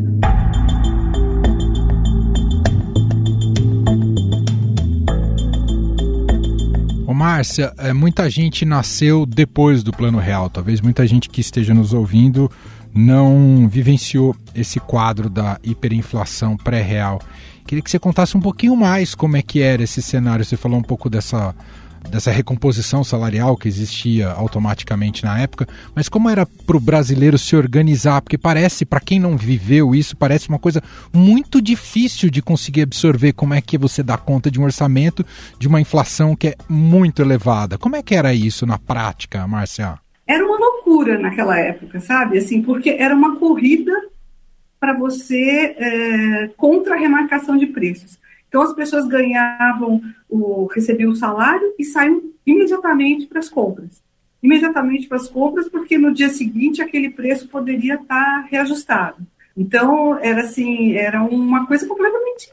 Márcia, 7.38 7.72
é, 7.78 7.92
muita 7.92 8.28
gente 8.28 8.64
nasceu 8.64 9.24
depois 9.24 9.84
do 9.84 9.92
Plano 9.92 10.18
Real. 10.18 10.50
Talvez 10.50 10.80
muita 10.80 11.06
gente 11.06 11.28
que 11.28 11.40
esteja 11.40 11.72
nos 11.72 11.92
ouvindo 11.92 12.50
não 12.92 13.68
vivenciou 13.68 14.34
esse 14.52 14.80
quadro 14.80 15.30
da 15.30 15.56
hiperinflação 15.62 16.56
pré-real. 16.56 17.20
Queria 17.64 17.80
que 17.80 17.88
você 17.88 17.98
contasse 18.00 18.36
um 18.36 18.40
pouquinho 18.40 18.74
mais 18.74 19.14
como 19.14 19.36
é 19.36 19.42
que 19.42 19.62
era 19.62 19.84
esse 19.84 20.02
cenário. 20.02 20.44
Você 20.44 20.56
falou 20.56 20.80
um 20.80 20.82
pouco 20.82 21.08
dessa 21.08 21.54
dessa 22.10 22.30
recomposição 22.30 23.02
salarial 23.04 23.56
que 23.56 23.68
existia 23.68 24.30
automaticamente 24.30 25.24
na 25.24 25.38
época, 25.38 25.66
mas 25.94 26.08
como 26.08 26.28
era 26.28 26.46
para 26.46 26.76
o 26.76 26.80
brasileiro 26.80 27.38
se 27.38 27.56
organizar? 27.56 28.22
Porque 28.22 28.38
parece, 28.38 28.84
para 28.84 29.00
quem 29.00 29.18
não 29.18 29.36
viveu 29.36 29.94
isso, 29.94 30.16
parece 30.16 30.48
uma 30.48 30.58
coisa 30.58 30.82
muito 31.12 31.60
difícil 31.60 32.30
de 32.30 32.42
conseguir 32.42 32.82
absorver. 32.82 33.32
Como 33.32 33.54
é 33.54 33.60
que 33.60 33.78
você 33.78 34.02
dá 34.02 34.16
conta 34.16 34.50
de 34.50 34.60
um 34.60 34.64
orçamento 34.64 35.24
de 35.58 35.68
uma 35.68 35.80
inflação 35.80 36.34
que 36.34 36.48
é 36.48 36.56
muito 36.68 37.22
elevada? 37.22 37.78
Como 37.78 37.96
é 37.96 38.02
que 38.02 38.14
era 38.14 38.32
isso 38.32 38.66
na 38.66 38.78
prática, 38.78 39.46
Márcia? 39.46 39.98
Era 40.26 40.44
uma 40.44 40.58
loucura 40.58 41.18
naquela 41.18 41.58
época, 41.58 42.00
sabe? 42.00 42.38
Assim, 42.38 42.62
porque 42.62 42.90
era 42.90 43.14
uma 43.14 43.36
corrida 43.36 43.92
para 44.78 44.92
você 44.92 45.74
é, 45.76 46.50
contra 46.56 46.94
a 46.94 46.98
remarcação 46.98 47.56
de 47.56 47.66
preços. 47.66 48.18
Então 48.48 48.62
as 48.62 48.72
pessoas 48.72 49.06
ganhavam, 49.06 50.00
o, 50.28 50.66
recebiam 50.66 51.10
o 51.10 51.16
salário 51.16 51.74
e 51.78 51.84
saíam 51.84 52.22
imediatamente 52.46 53.26
para 53.26 53.38
as 53.38 53.48
compras. 53.48 54.02
Imediatamente 54.42 55.06
para 55.06 55.18
as 55.18 55.28
compras, 55.28 55.68
porque 55.68 55.98
no 55.98 56.12
dia 56.12 56.28
seguinte 56.28 56.80
aquele 56.80 57.10
preço 57.10 57.48
poderia 57.48 57.94
estar 57.94 58.46
reajustado. 58.50 59.26
Então 59.56 60.18
era 60.18 60.42
assim, 60.42 60.92
era 60.92 61.22
uma 61.22 61.66
coisa 61.66 61.86
completamente 61.86 62.52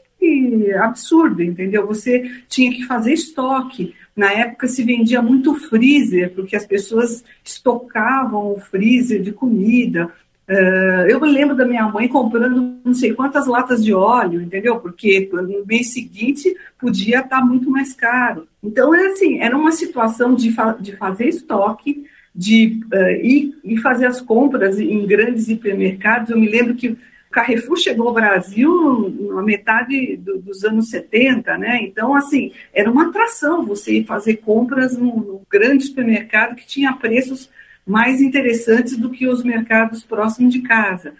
absurda, 0.80 1.44
entendeu? 1.44 1.86
Você 1.86 2.30
tinha 2.48 2.72
que 2.72 2.84
fazer 2.84 3.12
estoque. 3.12 3.94
Na 4.14 4.32
época 4.32 4.66
se 4.66 4.82
vendia 4.82 5.20
muito 5.20 5.54
freezer, 5.54 6.32
porque 6.34 6.56
as 6.56 6.66
pessoas 6.66 7.22
estocavam 7.44 8.52
o 8.52 8.60
freezer 8.60 9.22
de 9.22 9.30
comida. 9.30 10.10
Uh, 10.48 11.08
eu 11.08 11.20
me 11.20 11.28
lembro 11.28 11.56
da 11.56 11.66
minha 11.66 11.88
mãe 11.88 12.06
comprando 12.06 12.78
não 12.84 12.94
sei 12.94 13.12
quantas 13.12 13.48
latas 13.48 13.84
de 13.84 13.92
óleo, 13.92 14.40
entendeu? 14.40 14.78
Porque 14.78 15.28
no 15.32 15.66
mês 15.66 15.92
seguinte 15.92 16.56
podia 16.78 17.20
estar 17.20 17.44
muito 17.44 17.68
mais 17.68 17.92
caro. 17.92 18.46
Então, 18.62 18.94
é 18.94 19.06
assim, 19.08 19.40
era 19.40 19.56
uma 19.56 19.72
situação 19.72 20.34
de, 20.36 20.52
fa 20.52 20.76
de 20.78 20.94
fazer 20.94 21.26
estoque, 21.26 22.06
de 22.32 22.80
uh, 22.92 23.24
ir, 23.24 23.58
ir 23.64 23.78
fazer 23.78 24.06
as 24.06 24.20
compras 24.20 24.78
em 24.78 25.04
grandes 25.04 25.48
hipermercados. 25.48 26.30
Eu 26.30 26.38
me 26.38 26.48
lembro 26.48 26.76
que 26.76 26.90
o 26.90 26.98
Carrefour 27.28 27.76
chegou 27.76 28.06
ao 28.06 28.14
Brasil 28.14 29.12
na 29.34 29.42
metade 29.42 30.16
do, 30.16 30.38
dos 30.38 30.62
anos 30.62 30.90
70, 30.90 31.58
né? 31.58 31.80
Então, 31.82 32.14
assim, 32.14 32.52
era 32.72 32.88
uma 32.88 33.08
atração 33.08 33.66
você 33.66 34.04
fazer 34.04 34.36
compras 34.36 34.96
num 34.96 35.40
grande 35.50 35.84
supermercado 35.84 36.54
que 36.54 36.66
tinha 36.66 36.92
preços 36.92 37.50
mais 37.86 38.20
interessantes 38.20 38.96
do 38.96 39.10
que 39.10 39.28
os 39.28 39.44
mercados 39.44 40.02
próximos 40.02 40.52
de 40.52 40.60
casa. 40.62 41.14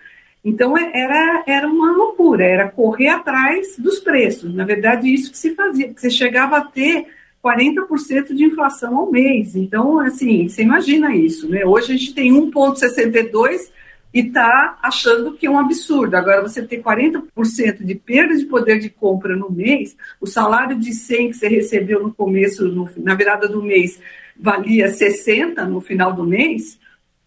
Então 0.44 0.76
é, 0.76 0.90
era, 0.94 1.44
era 1.46 1.68
uma 1.68 1.92
loucura, 1.92 2.44
era 2.44 2.68
correr 2.68 3.08
atrás 3.08 3.76
dos 3.78 3.99
preços. 3.99 4.54
Na 4.54 4.64
verdade, 4.64 5.12
isso 5.12 5.30
que 5.30 5.38
se 5.38 5.54
fazia, 5.54 5.92
você 5.94 6.11
chegava 6.11 6.58
a 6.58 6.64
ter 6.64 7.06
40% 7.42 8.35
de 8.35 8.44
inflação 8.44 8.96
ao 8.96 9.11
mês. 9.11 9.54
Então, 9.54 10.00
assim, 10.00 10.49
você 10.49 10.62
imagina 10.62 11.14
isso, 11.14 11.49
né? 11.49 11.64
Hoje 11.64 11.92
a 11.92 11.96
gente 11.96 12.14
tem 12.14 12.32
1,62 12.32 13.70
e 14.12 14.20
está 14.20 14.78
achando 14.82 15.35
que 15.35 15.46
é 15.46 15.50
um 15.50 15.58
absurdo. 15.58 16.16
Agora, 16.16 16.42
você 16.42 16.62
ter 16.62 16.82
40% 16.82 17.85
de 17.85 17.94
perda 17.94 18.37
de 18.37 18.46
poder 18.46 18.78
de 18.78 18.88
compra 18.88 19.37
no 19.37 19.50
mês, 19.50 19.96
o 20.20 20.26
salário 20.26 20.78
de 20.78 20.92
100 20.92 21.28
que 21.28 21.35
você 21.35 21.49
recebeu 21.49 22.02
no 22.02 22.14
começo, 22.14 22.66
no, 22.66 22.88
na 22.96 23.14
virada 23.14 23.49
do 23.49 23.62
mês, 23.62 24.00
valia 24.40 24.88
60 24.88 25.64
no 25.64 25.81
final 25.81 26.12
do 26.12 26.25
mês, 26.25 26.78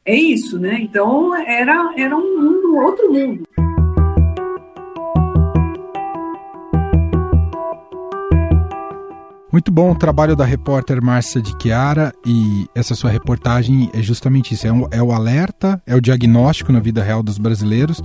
é 0.06 0.16
isso, 0.16 0.60
né? 0.60 0.80
Então 0.82 1.36
era, 1.36 1.94
era 1.98 2.16
um, 2.16 2.22
um 2.22 2.84
outro 2.84 3.12
mundo. 3.12 3.44
Muito 9.52 9.72
bom 9.72 9.92
o 9.92 9.96
trabalho 9.96 10.36
da 10.36 10.46
repórter 10.46 11.04
Márcia 11.04 11.42
de 11.42 11.56
Chiara 11.60 12.14
e 12.24 12.68
essa 12.76 12.94
sua 12.94 13.10
reportagem 13.10 13.90
é 13.94 14.02
justamente 14.02 14.54
isso, 14.54 14.68
é, 14.68 14.72
um, 14.72 14.88
é 14.92 15.02
o 15.02 15.12
alerta, 15.12 15.82
é 15.88 15.96
o 15.96 16.02
diagnóstico 16.02 16.72
na 16.72 16.80
vida 16.80 17.04
real 17.04 17.24
dos 17.24 17.40
brasileiros 17.40 18.02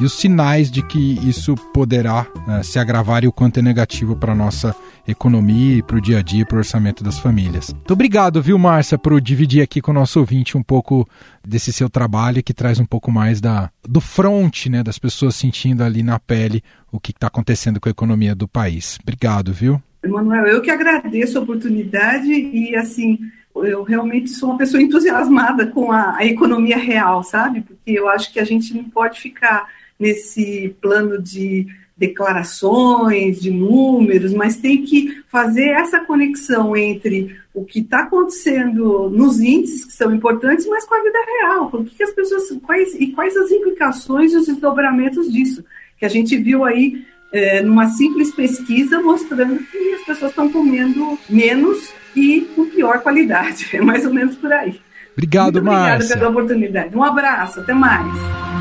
e 0.00 0.04
os 0.04 0.14
sinais 0.14 0.70
de 0.70 0.82
que 0.82 1.18
isso 1.28 1.54
poderá 1.74 2.22
uh, 2.22 2.64
se 2.64 2.78
agravar 2.78 3.22
e 3.22 3.28
o 3.28 3.32
quanto 3.32 3.58
é 3.58 3.62
negativo 3.62 4.16
para 4.16 4.32
a 4.32 4.34
nossa 4.34 4.74
economia 5.06 5.76
e 5.76 5.82
para 5.82 5.96
o 5.96 6.00
dia 6.00 6.18
a 6.18 6.22
dia, 6.22 6.46
para 6.46 6.56
o 6.56 6.58
orçamento 6.58 7.04
das 7.04 7.18
famílias. 7.18 7.72
Muito 7.72 7.92
obrigado, 7.92 8.40
viu, 8.40 8.58
Márcia, 8.58 8.96
por 8.96 9.20
dividir 9.20 9.62
aqui 9.62 9.80
com 9.80 9.90
o 9.90 9.94
nosso 9.94 10.18
ouvinte 10.18 10.56
um 10.56 10.62
pouco 10.62 11.06
desse 11.46 11.72
seu 11.72 11.90
trabalho 11.90 12.42
que 12.42 12.54
traz 12.54 12.80
um 12.80 12.86
pouco 12.86 13.10
mais 13.10 13.40
da, 13.40 13.70
do 13.86 14.00
front, 14.00 14.66
né, 14.66 14.82
das 14.82 14.98
pessoas 14.98 15.36
sentindo 15.36 15.82
ali 15.82 16.02
na 16.02 16.18
pele 16.18 16.62
o 16.90 16.98
que 16.98 17.10
está 17.10 17.26
acontecendo 17.26 17.78
com 17.78 17.88
a 17.88 17.92
economia 17.92 18.34
do 18.34 18.48
país. 18.48 18.98
Obrigado, 19.02 19.52
viu? 19.52 19.82
Emanuel, 20.02 20.46
eu 20.46 20.62
que 20.62 20.70
agradeço 20.70 21.38
a 21.38 21.42
oportunidade 21.42 22.30
e, 22.32 22.74
assim, 22.74 23.18
eu 23.54 23.82
realmente 23.82 24.30
sou 24.30 24.50
uma 24.50 24.58
pessoa 24.58 24.82
entusiasmada 24.82 25.66
com 25.66 25.92
a, 25.92 26.16
a 26.16 26.24
economia 26.24 26.78
real, 26.78 27.22
sabe? 27.22 27.60
Porque 27.60 27.90
eu 27.90 28.08
acho 28.08 28.32
que 28.32 28.40
a 28.40 28.44
gente 28.44 28.74
não 28.74 28.84
pode 28.84 29.20
ficar 29.20 29.66
nesse 30.00 30.74
plano 30.80 31.22
de 31.22 31.66
declarações, 31.96 33.38
de 33.38 33.50
números, 33.50 34.32
mas 34.32 34.56
tem 34.56 34.82
que 34.82 35.22
fazer 35.30 35.68
essa 35.68 36.00
conexão 36.00 36.74
entre 36.74 37.36
o 37.52 37.62
que 37.62 37.80
está 37.80 38.00
acontecendo 38.00 39.10
nos 39.10 39.38
índices 39.38 39.84
que 39.84 39.92
são 39.92 40.14
importantes, 40.14 40.66
mas 40.66 40.86
com 40.86 40.94
a 40.94 41.02
vida 41.02 41.18
real, 41.40 41.70
que, 41.70 41.96
que 41.96 42.02
as 42.02 42.12
pessoas 42.12 42.44
quais 42.62 42.94
e 42.94 43.08
quais 43.08 43.36
as 43.36 43.50
implicações 43.50 44.32
e 44.32 44.36
os 44.38 44.46
desdobramentos 44.46 45.30
disso 45.30 45.62
que 46.00 46.06
a 46.06 46.08
gente 46.08 46.36
viu 46.38 46.64
aí 46.64 47.04
é, 47.30 47.62
numa 47.62 47.86
simples 47.86 48.34
pesquisa 48.34 49.00
mostrando 49.00 49.58
que 49.58 49.94
as 49.94 50.02
pessoas 50.02 50.30
estão 50.32 50.50
comendo 50.50 51.18
menos 51.28 51.92
e 52.16 52.40
com 52.56 52.64
pior 52.64 53.00
qualidade. 53.00 53.68
É 53.76 53.80
mais 53.80 54.04
ou 54.06 54.12
menos 54.12 54.34
por 54.34 54.50
aí. 54.50 54.80
Obrigado, 55.12 55.54
Muito 55.54 55.66
Márcia. 55.66 55.94
Obrigada 55.96 56.18
pela 56.18 56.30
oportunidade. 56.30 56.96
Um 56.96 57.04
abraço, 57.04 57.60
até 57.60 57.74
mais. 57.74 58.59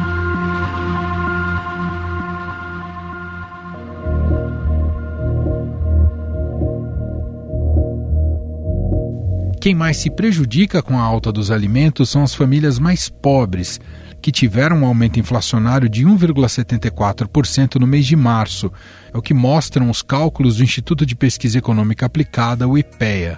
Quem 9.60 9.76
mais 9.76 9.98
se 9.98 10.10
prejudica 10.10 10.82
com 10.82 10.98
a 10.98 11.02
alta 11.02 11.34
dos 11.34 11.52
alimentos 11.52 12.10
são 12.10 12.24
as 12.24 12.34
famílias 12.34 12.80
mais 12.80 13.10
pobres, 13.10 13.78
que 14.22 14.32
tiveram 14.32 14.78
um 14.78 14.86
aumento 14.86 15.20
inflacionário 15.20 15.90
de 15.90 16.06
1,74% 16.06 17.76
no 17.76 17.86
mês 17.86 18.06
de 18.06 18.16
março. 18.16 18.72
É 19.14 19.18
o 19.18 19.22
que 19.22 19.34
mostram 19.34 19.90
os 19.90 20.02
cálculos 20.02 20.56
do 20.58 20.64
Instituto 20.64 21.06
de 21.06 21.14
Pesquisa 21.14 21.58
Econômica 21.58 22.06
Aplicada, 22.06 22.70
o 22.70 22.78
IPEA. 22.78 23.38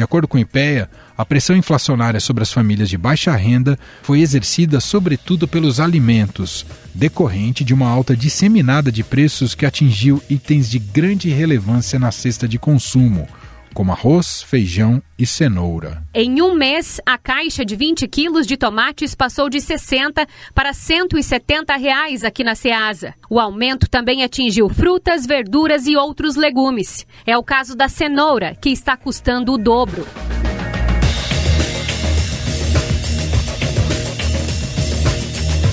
De 0.00 0.04
acordo 0.04 0.26
com 0.26 0.38
o 0.38 0.40
IPEA, 0.40 0.88
a 1.14 1.26
pressão 1.26 1.54
inflacionária 1.54 2.18
sobre 2.20 2.42
as 2.42 2.50
famílias 2.50 2.88
de 2.88 2.96
baixa 2.96 3.36
renda 3.36 3.78
foi 4.02 4.20
exercida 4.20 4.80
sobretudo 4.80 5.46
pelos 5.46 5.78
alimentos, 5.78 6.64
decorrente 6.94 7.62
de 7.62 7.74
uma 7.74 7.86
alta 7.86 8.16
disseminada 8.16 8.90
de 8.90 9.04
preços 9.04 9.54
que 9.54 9.66
atingiu 9.66 10.22
itens 10.30 10.70
de 10.70 10.78
grande 10.78 11.28
relevância 11.28 11.98
na 11.98 12.10
cesta 12.10 12.48
de 12.48 12.58
consumo, 12.58 13.28
como 13.74 13.92
arroz, 13.92 14.42
feijão 14.42 15.02
e 15.18 15.26
cenoura. 15.26 16.02
Em 16.14 16.42
um 16.42 16.54
mês, 16.54 17.00
a 17.06 17.16
caixa 17.16 17.64
de 17.64 17.76
20 17.76 18.06
quilos 18.08 18.46
de 18.46 18.56
tomates 18.56 19.14
passou 19.14 19.48
de 19.48 19.60
60 19.60 20.26
para 20.54 20.72
170 20.72 21.76
reais 21.76 22.24
aqui 22.24 22.42
na 22.42 22.54
Ceasa. 22.54 23.14
O 23.28 23.38
aumento 23.38 23.88
também 23.88 24.22
atingiu 24.22 24.68
frutas, 24.68 25.26
verduras 25.26 25.86
e 25.86 25.96
outros 25.96 26.36
legumes. 26.36 27.06
É 27.26 27.36
o 27.36 27.42
caso 27.42 27.76
da 27.76 27.88
cenoura, 27.88 28.54
que 28.54 28.70
está 28.70 28.96
custando 28.96 29.52
o 29.52 29.58
dobro. 29.58 30.06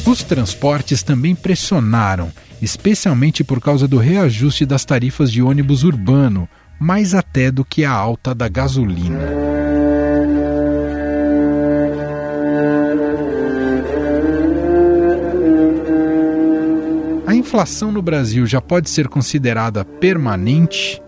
Os 0.07 0.23
transportes 0.23 1.03
também 1.03 1.35
pressionaram, 1.35 2.31
especialmente 2.61 3.43
por 3.43 3.59
causa 3.59 3.89
do 3.89 3.97
reajuste 3.97 4.65
das 4.65 4.85
tarifas 4.85 5.29
de 5.29 5.41
ônibus 5.41 5.83
urbano, 5.83 6.47
mais 6.79 7.13
até 7.13 7.51
do 7.51 7.65
que 7.65 7.83
a 7.83 7.91
alta 7.91 8.33
da 8.33 8.47
gasolina. 8.47 9.47
A 17.25 17.35
inflação 17.35 17.91
no 17.91 18.01
Brasil 18.01 18.45
já 18.45 18.61
pode 18.61 18.89
ser 18.89 19.07
considerada 19.07 19.83
permanente? 19.83 21.01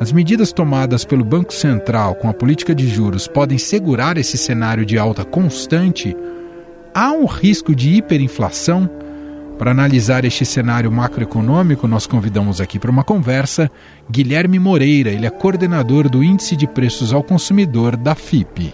As 0.00 0.12
medidas 0.12 0.52
tomadas 0.52 1.04
pelo 1.04 1.24
Banco 1.24 1.52
Central 1.52 2.14
com 2.14 2.28
a 2.28 2.32
política 2.32 2.74
de 2.74 2.88
juros 2.88 3.28
podem 3.28 3.58
segurar 3.58 4.16
esse 4.16 4.38
cenário 4.38 4.86
de 4.86 4.98
alta 4.98 5.24
constante? 5.24 6.16
Há 6.94 7.12
um 7.12 7.26
risco 7.26 7.74
de 7.74 7.96
hiperinflação? 7.96 8.99
Para 9.60 9.72
analisar 9.72 10.24
este 10.24 10.46
cenário 10.46 10.90
macroeconômico, 10.90 11.86
nós 11.86 12.06
convidamos 12.06 12.62
aqui 12.62 12.78
para 12.78 12.90
uma 12.90 13.04
conversa 13.04 13.70
Guilherme 14.10 14.58
Moreira, 14.58 15.10
ele 15.10 15.26
é 15.26 15.30
coordenador 15.30 16.08
do 16.08 16.24
Índice 16.24 16.56
de 16.56 16.66
Preços 16.66 17.12
ao 17.12 17.22
Consumidor 17.22 17.94
da 17.94 18.14
FIP. 18.14 18.72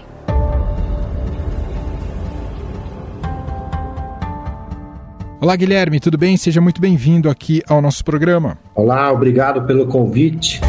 Olá, 5.41 5.57
Guilherme, 5.57 5.99
tudo 5.99 6.17
bem? 6.17 6.37
Seja 6.37 6.61
muito 6.61 6.81
bem-vindo 6.81 7.29
aqui 7.29 7.61
ao 7.69 7.83
nosso 7.83 8.05
programa. 8.05 8.57
Olá, 8.73 9.11
obrigado 9.11 9.67
pelo 9.67 9.89
convite. 9.89 10.61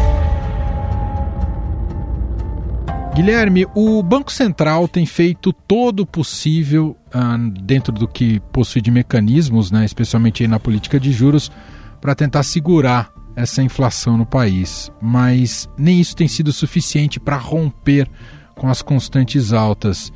Guilherme, 3.18 3.66
o 3.74 4.03
Banco 4.03 4.32
Central 4.32 4.88
tem 4.88 5.03
feito 5.03 5.51
todo 5.51 6.01
o 6.01 6.06
possível 6.06 6.96
uh, 7.08 7.50
dentro 7.64 7.92
do 7.92 8.08
que 8.08 8.40
possui 8.51 8.80
de 8.80 8.92
mecanismos, 8.92 9.72
né, 9.72 9.84
especialmente 9.84 10.48
na 10.48 10.60
política 10.60 11.00
de 11.00 11.12
juros, 11.12 11.51
para 12.00 12.14
tentar 12.14 12.44
segurar 12.44 13.12
essa 13.36 13.64
inflação 13.64 14.18
no 14.18 14.25
país. 14.25 14.92
Mas 15.01 15.68
nem 15.75 16.00
isso 16.00 16.16
tem 16.16 16.27
sido 16.27 16.53
suficiente 16.53 17.20
para 17.20 17.38
romper 17.38 18.08
com 18.53 18.70
as 18.70 18.84
constantes 18.84 19.51
altas. 19.51 20.14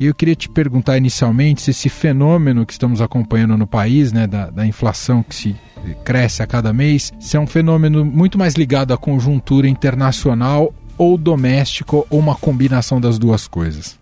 E 0.00 0.06
eu 0.06 0.14
queria 0.14 0.34
te 0.34 0.48
perguntar 0.48 0.96
inicialmente 0.96 1.62
se 1.62 1.70
esse 1.70 1.88
fenômeno 1.88 2.66
que 2.66 2.72
estamos 2.72 3.00
acompanhando 3.00 3.56
no 3.56 3.66
país, 3.66 4.12
né, 4.12 4.26
da, 4.26 4.50
da 4.50 4.66
inflação 4.66 5.22
que 5.22 5.36
se 5.36 5.54
cresce 6.04 6.42
a 6.42 6.48
cada 6.48 6.72
mês, 6.72 7.12
se 7.20 7.36
é 7.36 7.40
um 7.40 7.46
fenômeno 7.46 8.04
muito 8.04 8.36
mais 8.36 8.54
ligado 8.54 8.92
à 8.92 8.98
conjuntura 8.98 9.68
internacional 9.68 10.74
ou 11.00 11.16
doméstico 11.16 12.06
ou 12.10 12.18
uma 12.18 12.36
combinação 12.36 13.00
das 13.00 13.18
duas 13.18 13.48
coisas? 13.48 13.98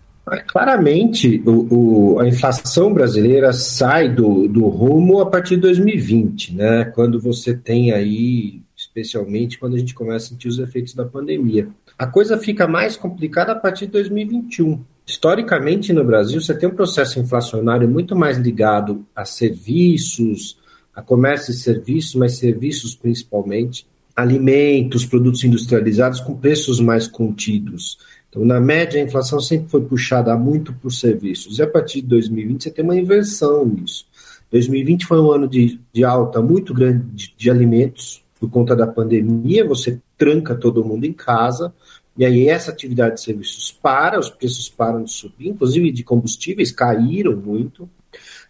Claramente, 0.47 1.41
o, 1.45 2.15
o, 2.15 2.19
a 2.19 2.27
inflação 2.27 2.93
brasileira 2.93 3.53
sai 3.53 4.13
do, 4.13 4.49
do 4.49 4.67
rumo 4.67 5.21
a 5.21 5.25
partir 5.25 5.55
de 5.55 5.61
2020, 5.61 6.55
né? 6.55 6.83
Quando 6.93 7.17
você 7.17 7.55
tem 7.55 7.93
aí, 7.93 8.61
especialmente 8.75 9.57
quando 9.57 9.75
a 9.75 9.79
gente 9.79 9.95
começa 9.95 10.25
a 10.25 10.29
sentir 10.29 10.49
os 10.49 10.59
efeitos 10.59 10.93
da 10.93 11.05
pandemia. 11.05 11.69
A 11.97 12.05
coisa 12.05 12.37
fica 12.37 12.67
mais 12.67 12.97
complicada 12.97 13.53
a 13.53 13.55
partir 13.55 13.85
de 13.85 13.93
2021. 13.93 14.83
Historicamente, 15.07 15.93
no 15.93 16.03
Brasil, 16.03 16.41
você 16.41 16.53
tem 16.53 16.67
um 16.67 16.75
processo 16.75 17.17
inflacionário 17.17 17.87
muito 17.87 18.13
mais 18.13 18.37
ligado 18.37 19.05
a 19.15 19.23
serviços, 19.23 20.59
a 20.93 21.01
comércio 21.01 21.51
e 21.51 21.55
serviços, 21.55 22.15
mas 22.15 22.37
serviços 22.37 22.93
principalmente, 22.93 23.87
alimentos, 24.19 25.05
produtos 25.05 25.43
industrializados 25.43 26.19
com 26.19 26.35
preços 26.35 26.79
mais 26.79 27.07
contidos. 27.07 27.97
Então, 28.29 28.43
na 28.45 28.59
média, 28.59 29.01
a 29.01 29.03
inflação 29.03 29.39
sempre 29.39 29.69
foi 29.69 29.81
puxada 29.81 30.35
muito 30.35 30.73
por 30.73 30.91
serviços. 30.91 31.57
E 31.57 31.63
a 31.63 31.67
partir 31.67 32.01
de 32.01 32.07
2020, 32.07 32.63
você 32.63 32.71
tem 32.71 32.83
uma 32.83 32.97
inversão 32.97 33.65
nisso. 33.65 34.05
2020 34.51 35.05
foi 35.05 35.19
um 35.19 35.31
ano 35.31 35.47
de, 35.47 35.79
de 35.93 36.03
alta 36.03 36.41
muito 36.41 36.73
grande 36.73 37.05
de, 37.13 37.33
de 37.37 37.49
alimentos, 37.49 38.21
por 38.39 38.49
conta 38.49 38.75
da 38.75 38.87
pandemia, 38.87 39.67
você 39.67 39.99
tranca 40.17 40.55
todo 40.55 40.83
mundo 40.83 41.05
em 41.05 41.13
casa, 41.13 41.73
e 42.17 42.25
aí 42.25 42.47
essa 42.47 42.71
atividade 42.71 43.15
de 43.15 43.21
serviços 43.21 43.71
para, 43.71 44.19
os 44.19 44.29
preços 44.29 44.69
param 44.69 45.03
de 45.03 45.11
subir, 45.11 45.49
inclusive 45.49 45.91
de 45.91 46.03
combustíveis 46.03 46.71
caíram 46.71 47.35
muito, 47.35 47.89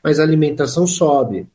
mas 0.03 0.19
a 0.19 0.23
alimentação 0.23 0.87
sobe. 0.87 1.47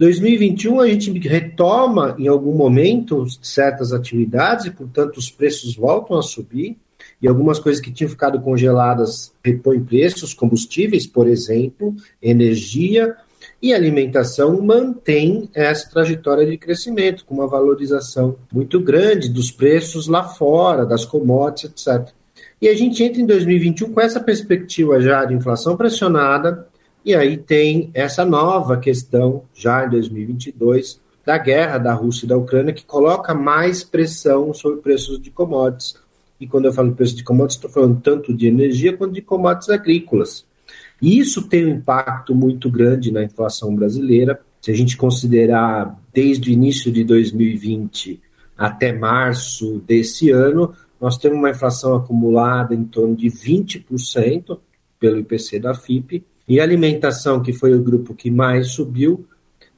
2021 0.00 0.80
a 0.80 0.88
gente 0.88 1.12
retoma 1.28 2.16
em 2.18 2.26
algum 2.26 2.54
momento 2.54 3.26
certas 3.42 3.92
atividades 3.92 4.64
e, 4.64 4.70
portanto, 4.70 5.18
os 5.18 5.30
preços 5.30 5.76
voltam 5.76 6.18
a 6.18 6.22
subir 6.22 6.78
e 7.20 7.28
algumas 7.28 7.58
coisas 7.58 7.82
que 7.82 7.92
tinham 7.92 8.08
ficado 8.08 8.40
congeladas 8.40 9.30
repõem 9.44 9.84
preços, 9.84 10.32
combustíveis, 10.32 11.06
por 11.06 11.28
exemplo, 11.28 11.94
energia 12.22 13.14
e 13.60 13.74
alimentação 13.74 14.62
mantém 14.62 15.50
essa 15.52 15.90
trajetória 15.90 16.46
de 16.46 16.56
crescimento, 16.56 17.26
com 17.26 17.34
uma 17.34 17.46
valorização 17.46 18.38
muito 18.50 18.80
grande 18.80 19.28
dos 19.28 19.50
preços 19.50 20.06
lá 20.06 20.24
fora, 20.24 20.86
das 20.86 21.04
commodities, 21.04 21.86
etc. 21.86 22.08
E 22.58 22.68
a 22.68 22.74
gente 22.74 23.04
entra 23.04 23.20
em 23.20 23.26
2021 23.26 23.92
com 23.92 24.00
essa 24.00 24.18
perspectiva 24.18 24.98
já 24.98 25.26
de 25.26 25.34
inflação 25.34 25.76
pressionada, 25.76 26.69
e 27.04 27.14
aí 27.14 27.36
tem 27.36 27.90
essa 27.94 28.24
nova 28.24 28.76
questão, 28.76 29.44
já 29.54 29.86
em 29.86 29.90
2022, 29.90 31.00
da 31.24 31.38
guerra 31.38 31.78
da 31.78 31.94
Rússia 31.94 32.26
e 32.26 32.28
da 32.28 32.36
Ucrânia, 32.36 32.72
que 32.72 32.84
coloca 32.84 33.34
mais 33.34 33.82
pressão 33.84 34.52
sobre 34.52 34.80
preços 34.80 35.20
de 35.20 35.30
commodities. 35.30 35.96
E 36.40 36.46
quando 36.46 36.66
eu 36.66 36.72
falo 36.72 36.94
preço 36.94 37.14
de 37.14 37.24
commodities, 37.24 37.56
estou 37.56 37.70
falando 37.70 38.00
tanto 38.00 38.34
de 38.34 38.46
energia 38.46 38.96
quanto 38.96 39.12
de 39.12 39.22
commodities 39.22 39.70
agrícolas. 39.70 40.44
E 41.00 41.18
isso 41.18 41.48
tem 41.48 41.66
um 41.66 41.76
impacto 41.76 42.34
muito 42.34 42.70
grande 42.70 43.12
na 43.12 43.22
inflação 43.22 43.74
brasileira. 43.74 44.40
Se 44.60 44.70
a 44.70 44.74
gente 44.74 44.96
considerar 44.96 45.98
desde 46.12 46.50
o 46.50 46.52
início 46.52 46.92
de 46.92 47.04
2020 47.04 48.20
até 48.56 48.92
março 48.92 49.82
desse 49.86 50.30
ano, 50.30 50.74
nós 51.00 51.16
temos 51.16 51.38
uma 51.38 51.50
inflação 51.50 51.94
acumulada 51.94 52.74
em 52.74 52.84
torno 52.84 53.16
de 53.16 53.28
20% 53.28 54.58
pelo 54.98 55.18
IPC 55.18 55.58
da 55.58 55.74
FIP, 55.74 56.22
e 56.50 56.58
alimentação, 56.58 57.40
que 57.40 57.52
foi 57.52 57.72
o 57.72 57.80
grupo 57.80 58.12
que 58.12 58.28
mais 58.28 58.72
subiu, 58.72 59.24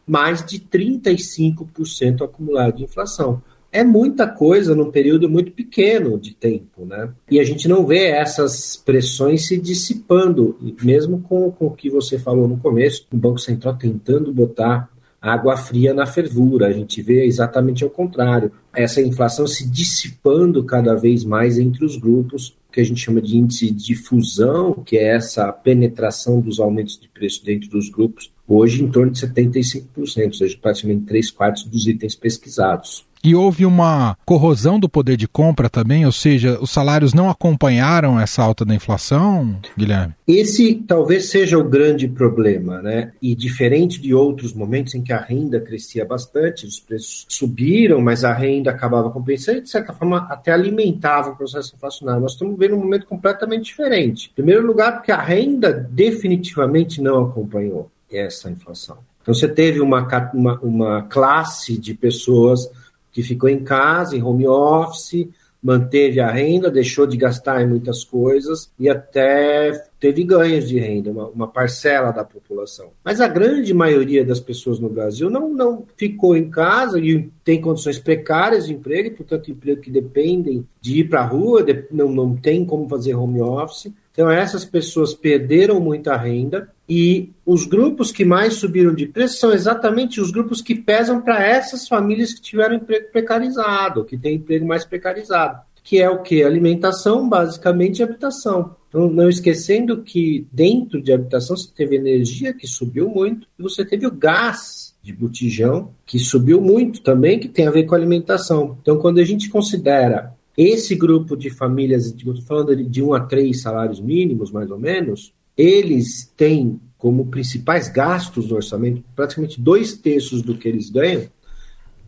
mais 0.06 0.42
de 0.42 0.58
35% 0.58 2.22
acumulado 2.22 2.78
de 2.78 2.84
inflação. 2.84 3.42
É 3.70 3.84
muita 3.84 4.26
coisa 4.26 4.74
num 4.74 4.90
período 4.90 5.28
muito 5.28 5.52
pequeno 5.52 6.18
de 6.18 6.34
tempo, 6.34 6.86
né? 6.86 7.10
E 7.30 7.38
a 7.38 7.44
gente 7.44 7.68
não 7.68 7.86
vê 7.86 8.06
essas 8.06 8.74
pressões 8.74 9.46
se 9.46 9.58
dissipando, 9.58 10.56
mesmo 10.82 11.20
com, 11.20 11.50
com 11.50 11.66
o 11.66 11.70
que 11.70 11.90
você 11.90 12.18
falou 12.18 12.48
no 12.48 12.56
começo, 12.56 13.06
o 13.12 13.16
Banco 13.18 13.38
Central 13.38 13.76
tentando 13.76 14.32
botar 14.32 14.88
água 15.22 15.56
fria 15.56 15.94
na 15.94 16.04
fervura. 16.04 16.66
A 16.66 16.72
gente 16.72 17.00
vê 17.00 17.24
exatamente 17.24 17.84
ao 17.84 17.90
contrário. 17.90 18.50
Essa 18.74 19.00
inflação 19.00 19.46
se 19.46 19.70
dissipando 19.70 20.64
cada 20.64 20.96
vez 20.96 21.24
mais 21.24 21.58
entre 21.58 21.84
os 21.84 21.96
grupos, 21.96 22.56
que 22.72 22.80
a 22.80 22.84
gente 22.84 23.00
chama 23.00 23.20
de 23.20 23.36
índice 23.36 23.70
de 23.70 23.84
difusão, 23.84 24.72
que 24.84 24.96
é 24.96 25.14
essa 25.14 25.52
penetração 25.52 26.40
dos 26.40 26.58
aumentos 26.58 26.98
de 26.98 27.06
preço 27.06 27.44
dentro 27.44 27.68
dos 27.68 27.88
grupos, 27.88 28.31
hoje 28.46 28.82
em 28.82 28.90
torno 28.90 29.12
de 29.12 29.20
75%, 29.20 29.86
ou 29.96 30.06
seja, 30.06 30.58
praticamente 30.60 31.06
3 31.06 31.30
quartos 31.30 31.64
dos 31.64 31.86
itens 31.86 32.14
pesquisados. 32.14 33.04
E 33.24 33.36
houve 33.36 33.64
uma 33.64 34.16
corrosão 34.26 34.80
do 34.80 34.88
poder 34.88 35.16
de 35.16 35.28
compra 35.28 35.70
também, 35.70 36.04
ou 36.04 36.10
seja, 36.10 36.58
os 36.60 36.72
salários 36.72 37.14
não 37.14 37.30
acompanharam 37.30 38.18
essa 38.18 38.42
alta 38.42 38.64
da 38.64 38.74
inflação, 38.74 39.60
Guilherme? 39.78 40.14
Esse 40.26 40.74
talvez 40.74 41.30
seja 41.30 41.56
o 41.56 41.62
grande 41.62 42.08
problema, 42.08 42.82
né? 42.82 43.12
E 43.22 43.36
diferente 43.36 44.00
de 44.00 44.12
outros 44.12 44.52
momentos 44.52 44.96
em 44.96 45.02
que 45.02 45.12
a 45.12 45.20
renda 45.20 45.60
crescia 45.60 46.04
bastante, 46.04 46.66
os 46.66 46.80
preços 46.80 47.24
subiram, 47.28 48.00
mas 48.00 48.24
a 48.24 48.32
renda 48.32 48.72
acabava 48.72 49.08
compensando 49.08 49.58
e, 49.58 49.62
de 49.62 49.70
certa 49.70 49.92
forma, 49.92 50.26
até 50.28 50.50
alimentava 50.50 51.30
o 51.30 51.36
processo 51.36 51.76
inflacionário. 51.76 52.22
Nós 52.22 52.32
estamos 52.32 52.58
vendo 52.58 52.74
um 52.74 52.80
momento 52.80 53.06
completamente 53.06 53.66
diferente. 53.66 54.30
Em 54.32 54.34
primeiro 54.34 54.66
lugar, 54.66 54.96
porque 54.96 55.12
a 55.12 55.22
renda 55.22 55.72
definitivamente 55.72 57.00
não 57.00 57.22
acompanhou 57.22 57.88
essa 58.16 58.50
inflação. 58.50 58.98
Então, 59.22 59.34
você 59.34 59.48
teve 59.48 59.80
uma, 59.80 60.06
uma, 60.34 60.60
uma 60.60 61.02
classe 61.02 61.76
de 61.78 61.94
pessoas 61.94 62.70
que 63.12 63.22
ficou 63.22 63.48
em 63.48 63.62
casa, 63.62 64.16
em 64.16 64.22
home 64.22 64.48
office, 64.48 65.28
manteve 65.62 66.18
a 66.18 66.28
renda, 66.28 66.68
deixou 66.70 67.06
de 67.06 67.16
gastar 67.16 67.62
em 67.62 67.68
muitas 67.68 68.02
coisas 68.02 68.72
e 68.76 68.88
até 68.88 69.70
teve 70.00 70.24
ganhos 70.24 70.68
de 70.68 70.76
renda, 70.80 71.12
uma, 71.12 71.28
uma, 71.28 71.46
parcela 71.46 72.10
da 72.10 72.24
população. 72.24 72.90
Mas 73.04 73.20
a 73.20 73.28
grande 73.28 73.72
maioria 73.72 74.24
das 74.24 74.40
pessoas 74.40 74.80
no 74.80 74.88
Brasil 74.88 75.30
não, 75.30 75.48
não 75.54 75.86
ficou 75.96 76.36
em 76.36 76.50
casa 76.50 76.98
e 76.98 77.30
tem 77.44 77.60
condições 77.60 78.00
precárias 78.00 78.66
de 78.66 78.72
emprego, 78.72 79.16
portanto, 79.16 79.52
emprego 79.52 79.80
que 79.80 79.90
dependem 79.90 80.66
de 80.80 80.98
ir 80.98 81.08
para 81.08 81.20
a 81.20 81.26
rua, 81.26 81.62
de, 81.62 81.84
não, 81.92 82.10
não 82.10 82.34
tem 82.34 82.64
como 82.64 82.88
fazer 82.88 83.14
home 83.14 83.40
office. 83.40 83.92
Então, 84.12 84.30
essas 84.30 84.64
pessoas 84.64 85.14
perderam 85.14 85.80
muita 85.80 86.14
renda 86.16 86.70
e 86.86 87.30
os 87.46 87.64
grupos 87.64 88.12
que 88.12 88.24
mais 88.24 88.54
subiram 88.54 88.94
de 88.94 89.06
preço 89.06 89.38
são 89.38 89.52
exatamente 89.52 90.20
os 90.20 90.30
grupos 90.30 90.60
que 90.60 90.74
pesam 90.74 91.22
para 91.22 91.42
essas 91.42 91.88
famílias 91.88 92.34
que 92.34 92.42
tiveram 92.42 92.76
emprego 92.76 93.10
precarizado, 93.10 94.04
que 94.04 94.18
têm 94.18 94.36
emprego 94.36 94.66
mais 94.66 94.84
precarizado, 94.84 95.60
que 95.82 95.98
é 95.98 96.10
o 96.10 96.22
que? 96.22 96.44
Alimentação, 96.44 97.26
basicamente, 97.26 98.00
e 98.00 98.02
habitação. 98.02 98.76
Então, 98.90 99.08
não 99.08 99.30
esquecendo 99.30 100.02
que 100.02 100.46
dentro 100.52 101.02
de 101.02 101.10
habitação 101.10 101.56
você 101.56 101.70
teve 101.74 101.96
energia 101.96 102.52
que 102.52 102.66
subiu 102.66 103.08
muito 103.08 103.48
e 103.58 103.62
você 103.62 103.82
teve 103.82 104.06
o 104.06 104.10
gás 104.10 104.94
de 105.02 105.14
botijão 105.14 105.94
que 106.04 106.18
subiu 106.18 106.60
muito 106.60 107.00
também, 107.00 107.40
que 107.40 107.48
tem 107.48 107.66
a 107.66 107.70
ver 107.70 107.84
com 107.84 107.94
alimentação. 107.94 108.76
Então, 108.82 108.98
quando 108.98 109.18
a 109.18 109.24
gente 109.24 109.48
considera 109.48 110.34
esse 110.56 110.94
grupo 110.94 111.36
de 111.36 111.50
famílias, 111.50 112.06
estou 112.06 112.40
falando 112.42 112.76
de 112.84 113.02
um 113.02 113.14
a 113.14 113.20
três 113.20 113.62
salários 113.62 114.00
mínimos, 114.00 114.50
mais 114.50 114.70
ou 114.70 114.78
menos, 114.78 115.32
eles 115.56 116.30
têm 116.36 116.80
como 116.98 117.26
principais 117.26 117.88
gastos 117.88 118.46
do 118.48 118.54
orçamento, 118.54 119.02
praticamente 119.16 119.60
dois 119.60 119.94
terços 119.94 120.42
do 120.42 120.56
que 120.56 120.68
eles 120.68 120.88
ganham, 120.88 121.26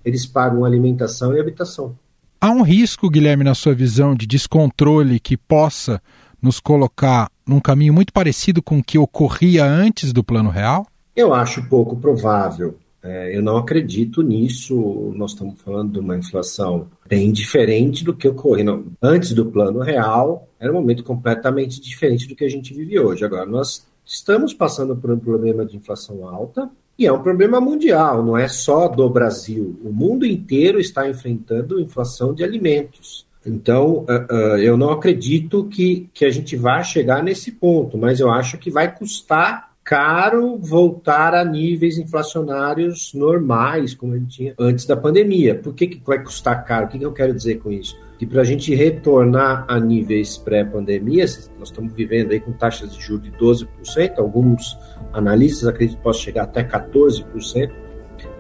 eles 0.04 0.26
pagam 0.26 0.64
alimentação 0.64 1.35
e 1.35 1.40
habitação. 1.40 1.98
Há 2.40 2.50
um 2.50 2.62
risco, 2.62 3.09
Guilherme, 3.09 3.42
na 3.42 3.54
sua 3.54 3.74
visão, 3.74 4.14
de 4.14 4.26
descontrole 4.26 5.18
que 5.18 5.37
possa 5.37 6.00
nos 6.40 6.61
colocar 6.61 7.30
num 7.46 7.59
caminho 7.59 7.94
muito 7.94 8.12
parecido 8.12 8.62
com 8.62 8.78
o 8.78 8.85
que 8.85 8.98
ocorria 8.98 9.64
antes 9.64 10.12
do 10.12 10.22
Plano 10.22 10.50
Real? 10.50 10.87
Eu 11.16 11.33
acho 11.33 11.66
pouco 11.68 11.96
provável. 11.96 12.76
É, 13.04 13.36
eu 13.36 13.42
não 13.42 13.58
acredito 13.58 14.22
nisso. 14.22 15.12
Nós 15.14 15.32
estamos 15.32 15.60
falando 15.60 15.92
de 15.92 15.98
uma 15.98 16.16
inflação 16.16 16.88
bem 17.06 17.30
diferente 17.30 18.02
do 18.02 18.14
que 18.14 18.26
ocorreu 18.26 18.86
antes 19.02 19.34
do 19.34 19.44
plano 19.46 19.80
real. 19.80 20.48
Era 20.58 20.72
um 20.72 20.76
momento 20.76 21.04
completamente 21.04 21.80
diferente 21.82 22.26
do 22.26 22.34
que 22.34 22.44
a 22.44 22.48
gente 22.48 22.72
vive 22.72 22.98
hoje. 22.98 23.22
Agora, 23.22 23.44
nós 23.44 23.86
estamos 24.06 24.54
passando 24.54 24.96
por 24.96 25.10
um 25.10 25.18
problema 25.18 25.66
de 25.66 25.76
inflação 25.76 26.26
alta 26.26 26.70
e 26.98 27.06
é 27.06 27.12
um 27.12 27.22
problema 27.22 27.60
mundial, 27.60 28.24
não 28.24 28.38
é 28.38 28.48
só 28.48 28.88
do 28.88 29.08
Brasil. 29.10 29.78
O 29.84 29.92
mundo 29.92 30.24
inteiro 30.24 30.80
está 30.80 31.08
enfrentando 31.08 31.80
inflação 31.80 32.32
de 32.32 32.42
alimentos. 32.42 33.26
Então, 33.44 34.06
uh, 34.08 34.34
uh, 34.34 34.56
eu 34.58 34.76
não 34.76 34.90
acredito 34.90 35.64
que, 35.64 36.08
que 36.14 36.24
a 36.24 36.30
gente 36.30 36.56
vá 36.56 36.82
chegar 36.82 37.22
nesse 37.22 37.52
ponto, 37.52 37.98
mas 37.98 38.20
eu 38.20 38.30
acho 38.30 38.56
que 38.56 38.70
vai 38.70 38.94
custar 38.94 39.73
caro 39.85 40.57
voltar 40.59 41.35
a 41.35 41.44
níveis 41.44 41.99
inflacionários 41.99 43.12
normais, 43.12 43.94
como 43.94 44.14
a 44.14 44.18
gente 44.18 44.37
tinha 44.37 44.55
antes 44.59 44.87
da 44.87 44.97
pandemia. 44.97 45.55
Por 45.55 45.75
que, 45.75 45.87
que 45.87 46.03
vai 46.05 46.23
custar 46.23 46.64
caro? 46.64 46.87
O 46.87 46.88
que, 46.88 46.99
que 46.99 47.05
eu 47.05 47.12
quero 47.12 47.35
dizer 47.35 47.57
com 47.57 47.70
isso? 47.70 47.94
Que 48.18 48.27
para 48.27 48.40
a 48.40 48.44
gente 48.44 48.75
retornar 48.75 49.66
a 49.68 49.79
níveis 49.79 50.38
pré-pandemia, 50.38 51.25
nós 51.59 51.68
estamos 51.68 51.92
vivendo 51.92 52.33
aí 52.33 52.40
com 52.40 52.53
taxas 52.53 52.94
de 52.94 53.01
juros 53.03 53.25
de 53.25 53.33
12%, 53.33 54.18
alguns 54.18 54.79
analistas 55.12 55.68
acreditam 55.68 55.99
que 55.99 56.05
possa 56.05 56.20
chegar 56.20 56.44
até 56.44 56.64
14%. 56.64 57.70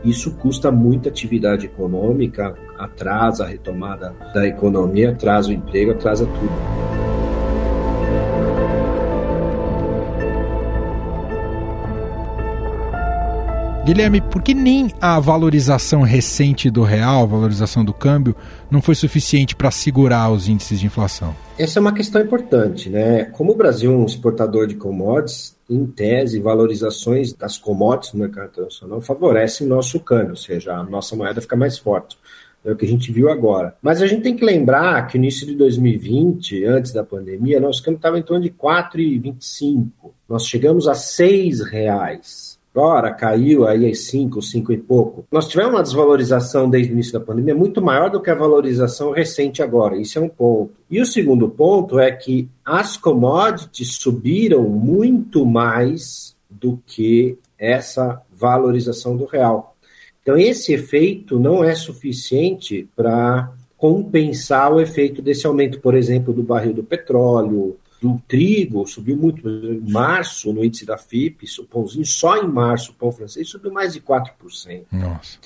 Isso 0.02 0.30
custa 0.36 0.70
muita 0.70 1.08
atividade 1.08 1.66
econômica, 1.66 2.54
atrasa 2.78 3.44
a 3.44 3.48
retomada 3.48 4.14
da 4.32 4.46
economia, 4.46 5.10
atrasa 5.10 5.50
o 5.50 5.52
emprego, 5.52 5.90
atrasa 5.90 6.24
tudo. 6.24 6.93
Guilherme, 13.84 14.22
por 14.22 14.42
que 14.42 14.54
nem 14.54 14.90
a 14.98 15.20
valorização 15.20 16.00
recente 16.00 16.70
do 16.70 16.82
real, 16.82 17.28
valorização 17.28 17.84
do 17.84 17.92
câmbio, 17.92 18.34
não 18.70 18.80
foi 18.80 18.94
suficiente 18.94 19.54
para 19.54 19.70
segurar 19.70 20.32
os 20.32 20.48
índices 20.48 20.80
de 20.80 20.86
inflação? 20.86 21.36
Essa 21.58 21.78
é 21.78 21.82
uma 21.82 21.92
questão 21.92 22.22
importante, 22.22 22.88
né? 22.88 23.24
Como 23.24 23.52
o 23.52 23.54
Brasil 23.54 23.92
é 23.92 23.94
um 23.94 24.06
exportador 24.06 24.66
de 24.66 24.74
commodities, 24.74 25.54
em 25.68 25.84
tese, 25.84 26.40
valorizações 26.40 27.34
das 27.34 27.58
commodities 27.58 28.14
no 28.14 28.20
mercado 28.20 28.52
internacional 28.52 29.02
favorecem 29.02 29.66
o 29.66 29.70
nosso 29.70 30.00
câmbio, 30.00 30.30
ou 30.30 30.36
seja, 30.36 30.72
a 30.72 30.82
nossa 30.82 31.14
moeda 31.14 31.42
fica 31.42 31.54
mais 31.54 31.76
forte. 31.76 32.16
É 32.64 32.72
o 32.72 32.76
que 32.76 32.86
a 32.86 32.88
gente 32.88 33.12
viu 33.12 33.28
agora. 33.28 33.76
Mas 33.82 34.00
a 34.00 34.06
gente 34.06 34.22
tem 34.22 34.34
que 34.34 34.46
lembrar 34.46 35.06
que 35.08 35.18
no 35.18 35.24
início 35.24 35.46
de 35.46 35.54
2020, 35.56 36.64
antes 36.64 36.90
da 36.90 37.04
pandemia, 37.04 37.60
nosso 37.60 37.82
câmbio 37.82 37.98
estava 37.98 38.18
em 38.18 38.22
torno 38.22 38.44
de 38.44 38.50
4,25. 38.50 39.90
Nós 40.26 40.46
chegamos 40.46 40.88
a 40.88 40.94
R$ 40.94 41.70
reais. 41.70 42.53
Ora, 42.76 43.12
caiu 43.12 43.68
aí 43.68 43.88
às 43.88 44.00
5, 44.06 44.42
5 44.42 44.72
e 44.72 44.78
pouco. 44.78 45.24
Nós 45.30 45.46
tivemos 45.46 45.74
uma 45.74 45.82
desvalorização 45.82 46.68
desde 46.68 46.92
o 46.92 46.94
início 46.94 47.12
da 47.12 47.20
pandemia 47.20 47.54
muito 47.54 47.80
maior 47.80 48.10
do 48.10 48.20
que 48.20 48.30
a 48.30 48.34
valorização 48.34 49.12
recente 49.12 49.62
agora. 49.62 49.96
Isso 49.96 50.18
é 50.18 50.22
um 50.22 50.28
ponto. 50.28 50.72
E 50.90 51.00
o 51.00 51.06
segundo 51.06 51.48
ponto 51.48 52.00
é 52.00 52.10
que 52.10 52.48
as 52.64 52.96
commodities 52.96 53.96
subiram 53.96 54.62
muito 54.64 55.46
mais 55.46 56.34
do 56.50 56.80
que 56.84 57.38
essa 57.56 58.20
valorização 58.32 59.16
do 59.16 59.24
real. 59.24 59.76
Então, 60.20 60.36
esse 60.36 60.72
efeito 60.72 61.38
não 61.38 61.62
é 61.62 61.74
suficiente 61.74 62.88
para 62.96 63.52
compensar 63.76 64.72
o 64.72 64.80
efeito 64.80 65.20
desse 65.20 65.46
aumento, 65.46 65.78
por 65.78 65.94
exemplo, 65.94 66.32
do 66.32 66.42
barril 66.42 66.72
do 66.72 66.82
petróleo, 66.82 67.76
do 68.04 68.20
trigo 68.28 68.86
subiu 68.86 69.16
muito. 69.16 69.48
Em 69.48 69.90
março, 69.90 70.52
no 70.52 70.62
índice 70.62 70.84
da 70.84 70.98
FIP, 70.98 71.46
o 71.58 71.64
pãozinho, 71.64 72.04
só 72.04 72.36
em 72.36 72.46
março, 72.46 72.92
o 72.92 72.94
pão 72.94 73.10
francês 73.10 73.48
subiu 73.48 73.72
mais 73.72 73.94
de 73.94 74.00
4%. 74.02 74.82
Nossa. 74.92 75.38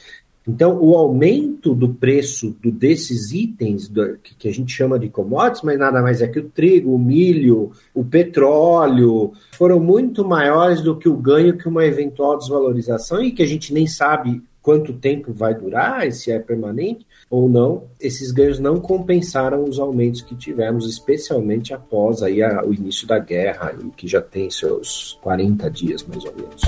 Então, 0.47 0.77
o 0.81 0.97
aumento 0.97 1.73
do 1.73 1.90
preço 1.90 2.57
do, 2.61 2.73
desses 2.73 3.31
itens 3.33 3.87
do, 3.87 4.16
que, 4.18 4.35
que, 4.35 4.49
a 4.49 4.53
gente 4.53 4.73
chama 4.73 4.99
de 4.99 5.09
commodities, 5.09 5.62
mas 5.62 5.79
nada 5.79 6.03
mais 6.03 6.21
é 6.21 6.27
que 6.27 6.40
o 6.40 6.49
trigo, 6.49 6.94
o 6.94 6.99
milho, 6.99 7.71
o 7.94 8.03
petróleo, 8.03 9.33
foram 9.53 9.79
muito 9.79 10.27
maiores 10.27 10.81
do 10.81 10.97
que 10.97 11.09
o 11.09 11.16
ganho 11.16 11.57
que 11.57 11.68
uma 11.68 11.85
eventual 11.85 12.38
desvalorização 12.38 13.23
e 13.23 13.31
que 13.31 13.42
a 13.42 13.47
gente 13.47 13.73
nem 13.73 13.87
sabe 13.87 14.42
quanto 14.68 14.92
tempo 14.92 15.33
vai 15.33 15.54
durar, 15.54 16.12
se 16.12 16.31
é 16.31 16.38
permanente 16.38 17.07
ou 17.31 17.48
não, 17.48 17.85
esses 17.98 18.31
ganhos 18.31 18.59
não 18.59 18.78
compensaram 18.78 19.64
os 19.64 19.78
aumentos 19.78 20.20
que 20.20 20.35
tivemos, 20.37 20.87
especialmente 20.87 21.72
após 21.72 22.22
aí 22.22 22.42
a, 22.42 22.62
o 22.62 22.74
início 22.74 23.07
da 23.07 23.18
guerra, 23.18 23.74
que 23.96 24.07
já 24.07 24.20
tem 24.20 24.50
seus 24.50 25.18
40 25.22 25.70
dias 25.70 26.04
mais 26.04 26.22
ou 26.22 26.35
menos. 26.37 26.61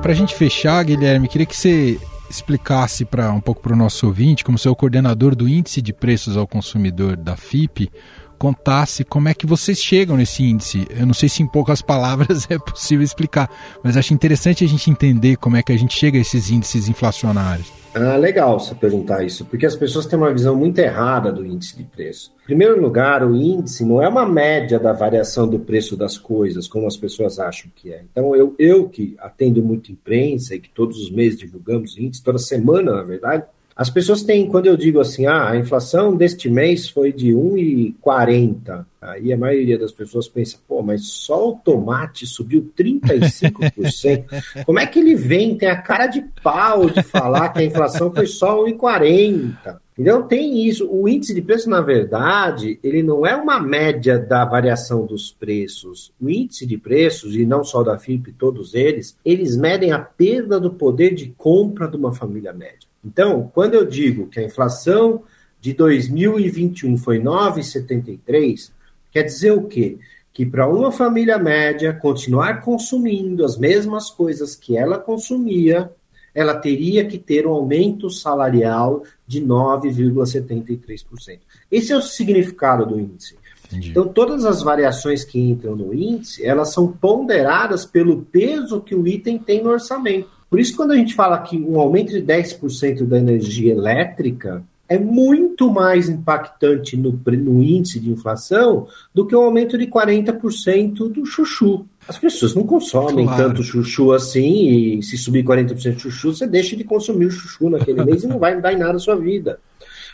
Para 0.00 0.12
a 0.12 0.14
gente 0.14 0.32
fechar, 0.36 0.84
Guilherme, 0.84 1.26
queria 1.26 1.44
que 1.44 1.56
você 1.56 1.98
explicasse 2.30 3.04
para 3.04 3.32
um 3.32 3.40
pouco 3.40 3.62
para 3.62 3.72
o 3.72 3.76
nosso 3.76 4.06
ouvinte, 4.06 4.44
como 4.44 4.58
seu 4.58 4.76
coordenador 4.76 5.34
do 5.34 5.48
índice 5.48 5.82
de 5.82 5.92
preços 5.92 6.36
ao 6.36 6.46
consumidor 6.46 7.16
da 7.16 7.36
FIP, 7.36 7.90
contasse 8.38 9.04
como 9.04 9.28
é 9.28 9.34
que 9.34 9.46
vocês 9.46 9.78
chegam 9.78 10.16
nesse 10.16 10.42
índice. 10.42 10.86
Eu 10.90 11.06
não 11.06 11.14
sei 11.14 11.28
se 11.28 11.42
em 11.42 11.46
poucas 11.46 11.80
palavras 11.80 12.46
é 12.50 12.58
possível 12.58 13.04
explicar, 13.04 13.50
mas 13.82 13.96
acho 13.96 14.14
interessante 14.14 14.64
a 14.64 14.68
gente 14.68 14.90
entender 14.90 15.36
como 15.36 15.56
é 15.56 15.62
que 15.62 15.72
a 15.72 15.78
gente 15.78 15.94
chega 15.94 16.18
a 16.18 16.20
esses 16.20 16.50
índices 16.50 16.88
inflacionários. 16.88 17.84
Ah, 17.94 18.16
legal 18.16 18.58
você 18.58 18.74
perguntar 18.74 19.22
isso, 19.22 19.44
porque 19.44 19.64
as 19.64 19.76
pessoas 19.76 20.04
têm 20.04 20.18
uma 20.18 20.32
visão 20.32 20.56
muito 20.56 20.76
errada 20.80 21.30
do 21.30 21.46
índice 21.46 21.76
de 21.76 21.84
preço. 21.84 22.34
Em 22.42 22.46
primeiro 22.46 22.80
lugar, 22.80 23.24
o 23.24 23.36
índice 23.36 23.84
não 23.84 24.02
é 24.02 24.08
uma 24.08 24.26
média 24.26 24.80
da 24.80 24.92
variação 24.92 25.46
do 25.46 25.60
preço 25.60 25.96
das 25.96 26.18
coisas, 26.18 26.66
como 26.66 26.88
as 26.88 26.96
pessoas 26.96 27.38
acham 27.38 27.70
que 27.72 27.92
é. 27.92 28.02
Então, 28.10 28.34
eu, 28.34 28.52
eu 28.58 28.88
que 28.88 29.14
atendo 29.20 29.62
muito 29.62 29.92
imprensa 29.92 30.56
e 30.56 30.60
que 30.60 30.68
todos 30.68 30.98
os 30.98 31.08
meses 31.08 31.38
divulgamos 31.38 31.96
índice, 31.96 32.22
toda 32.22 32.36
semana, 32.36 32.96
na 32.96 33.02
verdade, 33.04 33.44
as 33.76 33.90
pessoas 33.90 34.22
têm, 34.22 34.46
quando 34.46 34.66
eu 34.66 34.76
digo 34.76 35.00
assim, 35.00 35.26
ah, 35.26 35.50
a 35.50 35.56
inflação 35.56 36.16
deste 36.16 36.48
mês 36.48 36.88
foi 36.88 37.12
de 37.12 37.32
1,40, 37.32 38.86
aí 39.00 39.32
a 39.32 39.36
maioria 39.36 39.76
das 39.76 39.90
pessoas 39.90 40.28
pensa, 40.28 40.58
pô, 40.68 40.80
mas 40.80 41.08
só 41.08 41.50
o 41.50 41.56
tomate 41.56 42.24
subiu 42.24 42.72
35%. 42.78 44.24
Como 44.64 44.78
é 44.78 44.86
que 44.86 45.00
ele 45.00 45.16
vem, 45.16 45.56
tem 45.56 45.68
a 45.68 45.76
cara 45.76 46.06
de 46.06 46.22
pau 46.42 46.88
de 46.88 47.02
falar 47.02 47.48
que 47.48 47.58
a 47.58 47.64
inflação 47.64 48.14
foi 48.14 48.28
só 48.28 48.64
1,40? 48.64 49.83
Então 49.96 50.26
tem 50.26 50.66
isso. 50.66 50.88
O 50.90 51.08
índice 51.08 51.32
de 51.32 51.40
preço, 51.40 51.70
na 51.70 51.80
verdade, 51.80 52.78
ele 52.82 53.02
não 53.02 53.24
é 53.24 53.34
uma 53.36 53.60
média 53.60 54.18
da 54.18 54.44
variação 54.44 55.06
dos 55.06 55.30
preços. 55.32 56.12
O 56.20 56.28
índice 56.28 56.66
de 56.66 56.76
preços, 56.76 57.36
e 57.36 57.46
não 57.46 57.62
só 57.62 57.82
da 57.82 57.96
FIP, 57.96 58.32
todos 58.32 58.74
eles, 58.74 59.16
eles 59.24 59.56
medem 59.56 59.92
a 59.92 59.98
perda 60.00 60.58
do 60.58 60.72
poder 60.72 61.14
de 61.14 61.32
compra 61.36 61.86
de 61.86 61.96
uma 61.96 62.12
família 62.12 62.52
média. 62.52 62.88
Então, 63.04 63.50
quando 63.54 63.74
eu 63.74 63.84
digo 63.86 64.26
que 64.26 64.40
a 64.40 64.44
inflação 64.44 65.22
de 65.60 65.72
2021 65.72 66.96
foi 66.96 67.20
9,73, 67.20 68.72
quer 69.12 69.22
dizer 69.22 69.52
o 69.52 69.62
quê? 69.62 69.98
Que 70.32 70.44
para 70.44 70.68
uma 70.68 70.90
família 70.90 71.38
média 71.38 71.92
continuar 71.92 72.62
consumindo 72.62 73.44
as 73.44 73.56
mesmas 73.56 74.10
coisas 74.10 74.56
que 74.56 74.76
ela 74.76 74.98
consumia, 74.98 75.92
ela 76.34 76.54
teria 76.54 77.04
que 77.04 77.18
ter 77.18 77.46
um 77.46 77.52
aumento 77.52 78.10
salarial 78.10 79.04
de 79.26 79.40
9,73%. 79.40 81.38
Esse 81.70 81.92
é 81.92 81.96
o 81.96 82.02
significado 82.02 82.84
do 82.84 82.98
índice. 82.98 83.36
Entendi. 83.66 83.90
Então, 83.90 84.06
todas 84.08 84.44
as 84.44 84.62
variações 84.62 85.24
que 85.24 85.40
entram 85.40 85.74
no 85.74 85.94
índice, 85.94 86.44
elas 86.44 86.72
são 86.72 86.88
ponderadas 86.88 87.86
pelo 87.86 88.22
peso 88.22 88.80
que 88.80 88.94
o 88.94 89.06
item 89.06 89.38
tem 89.38 89.62
no 89.62 89.70
orçamento. 89.70 90.28
Por 90.50 90.60
isso, 90.60 90.76
quando 90.76 90.92
a 90.92 90.96
gente 90.96 91.14
fala 91.14 91.38
que 91.38 91.58
um 91.58 91.80
aumento 91.80 92.12
de 92.12 92.22
10% 92.22 93.04
da 93.04 93.18
energia 93.18 93.72
elétrica 93.72 94.62
é 94.88 94.98
muito 94.98 95.70
mais 95.70 96.08
impactante 96.08 96.96
no, 96.96 97.12
no, 97.12 97.62
índice 97.62 97.98
de 97.98 98.10
inflação 98.10 98.86
do 99.14 99.26
que 99.26 99.34
um 99.34 99.40
aumento 99.40 99.78
de 99.78 99.86
40% 99.86 101.08
do 101.08 101.24
chuchu. 101.24 101.86
As 102.06 102.18
pessoas 102.18 102.54
não 102.54 102.64
consomem 102.64 103.24
claro. 103.24 103.44
tanto 103.44 103.62
chuchu 103.62 104.12
assim, 104.12 104.98
e 104.98 105.02
se 105.02 105.16
subir 105.16 105.42
40% 105.42 105.94
de 105.94 106.02
chuchu, 106.02 106.34
você 106.34 106.46
deixa 106.46 106.76
de 106.76 106.84
consumir 106.84 107.26
o 107.26 107.30
chuchu 107.30 107.70
naquele 107.70 108.04
mês 108.04 108.24
e 108.24 108.26
não 108.26 108.38
vai 108.38 108.60
dar 108.60 108.72
em 108.72 108.78
nada 108.78 108.96
a 108.96 108.98
sua 108.98 109.16
vida. 109.16 109.58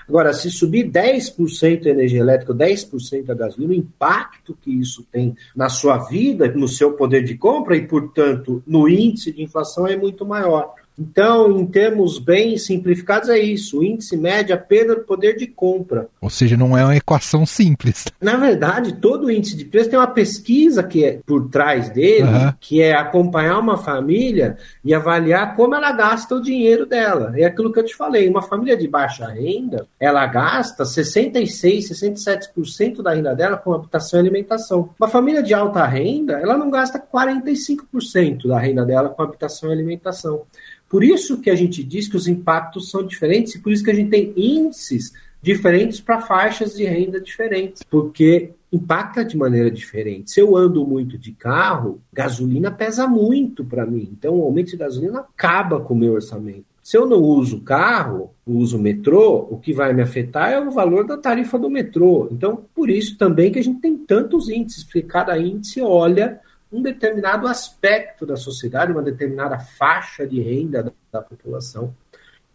Agora, 0.08 0.32
se 0.32 0.50
subir 0.50 0.90
10% 0.90 1.86
a 1.86 1.90
energia 1.90 2.20
elétrica, 2.20 2.52
10% 2.52 3.30
a 3.30 3.34
gasolina, 3.34 3.72
o 3.72 3.76
impacto 3.76 4.58
que 4.60 4.70
isso 4.70 5.06
tem 5.10 5.36
na 5.54 5.68
sua 5.68 5.98
vida, 5.98 6.48
no 6.48 6.66
seu 6.66 6.94
poder 6.94 7.22
de 7.22 7.36
compra 7.36 7.76
e, 7.76 7.86
portanto, 7.86 8.62
no 8.66 8.88
índice 8.88 9.32
de 9.32 9.42
inflação 9.42 9.86
é 9.86 9.96
muito 9.96 10.26
maior. 10.26 10.74
Então, 11.00 11.58
em 11.58 11.66
termos 11.66 12.18
bem 12.18 12.58
simplificados, 12.58 13.30
é 13.30 13.38
isso. 13.38 13.78
O 13.78 13.84
índice 13.84 14.18
mede 14.18 14.52
a 14.52 14.58
perda 14.58 14.96
do 14.96 15.00
poder 15.00 15.34
de 15.34 15.46
compra. 15.46 16.08
Ou 16.20 16.28
seja, 16.28 16.58
não 16.58 16.76
é 16.76 16.84
uma 16.84 16.96
equação 16.96 17.46
simples. 17.46 18.04
Na 18.20 18.36
verdade, 18.36 18.96
todo 18.96 19.30
índice 19.30 19.56
de 19.56 19.64
preço 19.64 19.88
tem 19.88 19.98
uma 19.98 20.06
pesquisa 20.06 20.82
que 20.82 21.02
é 21.02 21.20
por 21.24 21.48
trás 21.48 21.88
dele, 21.88 22.24
uhum. 22.24 22.52
que 22.60 22.82
é 22.82 22.94
acompanhar 22.94 23.58
uma 23.58 23.78
família 23.78 24.58
e 24.84 24.92
avaliar 24.92 25.56
como 25.56 25.74
ela 25.74 25.90
gasta 25.92 26.34
o 26.34 26.42
dinheiro 26.42 26.84
dela. 26.84 27.32
É 27.34 27.44
aquilo 27.44 27.72
que 27.72 27.78
eu 27.78 27.84
te 27.84 27.96
falei. 27.96 28.28
Uma 28.28 28.42
família 28.42 28.76
de 28.76 28.86
baixa 28.86 29.26
renda, 29.26 29.86
ela 29.98 30.26
gasta 30.26 30.84
66, 30.84 31.88
67% 31.88 33.00
da 33.02 33.14
renda 33.14 33.34
dela 33.34 33.56
com 33.56 33.72
habitação 33.72 34.20
e 34.20 34.22
alimentação. 34.22 34.90
Uma 34.98 35.08
família 35.08 35.42
de 35.42 35.54
alta 35.54 35.86
renda, 35.86 36.34
ela 36.34 36.58
não 36.58 36.70
gasta 36.70 37.00
45% 37.00 38.46
da 38.46 38.58
renda 38.58 38.84
dela 38.84 39.08
com 39.08 39.22
habitação 39.22 39.70
e 39.70 39.72
alimentação. 39.72 40.42
Por 40.90 41.04
isso 41.04 41.40
que 41.40 41.48
a 41.48 41.54
gente 41.54 41.84
diz 41.84 42.08
que 42.08 42.16
os 42.16 42.26
impactos 42.26 42.90
são 42.90 43.06
diferentes 43.06 43.54
e 43.54 43.60
por 43.60 43.72
isso 43.72 43.84
que 43.84 43.92
a 43.92 43.94
gente 43.94 44.10
tem 44.10 44.32
índices 44.36 45.12
diferentes 45.40 46.00
para 46.00 46.20
faixas 46.20 46.74
de 46.74 46.84
renda 46.84 47.20
diferentes, 47.20 47.84
porque 47.84 48.50
impacta 48.72 49.24
de 49.24 49.36
maneira 49.36 49.70
diferente. 49.70 50.32
Se 50.32 50.40
eu 50.40 50.56
ando 50.56 50.84
muito 50.84 51.16
de 51.16 51.30
carro, 51.30 52.00
gasolina 52.12 52.72
pesa 52.72 53.06
muito 53.06 53.64
para 53.64 53.86
mim. 53.86 54.10
Então, 54.12 54.34
o 54.34 54.42
aumento 54.42 54.72
de 54.72 54.76
gasolina 54.76 55.20
acaba 55.20 55.80
com 55.80 55.94
o 55.94 55.96
meu 55.96 56.14
orçamento. 56.14 56.64
Se 56.82 56.96
eu 56.96 57.06
não 57.06 57.22
uso 57.22 57.60
carro, 57.60 58.32
uso 58.44 58.78
metrô, 58.78 59.46
o 59.50 59.58
que 59.58 59.72
vai 59.72 59.92
me 59.92 60.02
afetar 60.02 60.50
é 60.50 60.60
o 60.60 60.72
valor 60.72 61.06
da 61.06 61.16
tarifa 61.16 61.56
do 61.56 61.70
metrô. 61.70 62.28
Então, 62.32 62.64
por 62.74 62.90
isso 62.90 63.16
também 63.16 63.52
que 63.52 63.60
a 63.60 63.62
gente 63.62 63.80
tem 63.80 63.96
tantos 63.96 64.48
índices, 64.48 64.82
porque 64.82 65.02
cada 65.02 65.38
índice 65.38 65.80
olha 65.80 66.40
um 66.72 66.82
determinado 66.82 67.46
aspecto 67.46 68.24
da 68.24 68.36
sociedade, 68.36 68.92
uma 68.92 69.02
determinada 69.02 69.58
faixa 69.58 70.26
de 70.26 70.40
renda 70.40 70.82
da, 70.82 70.92
da 71.12 71.22
população, 71.22 71.94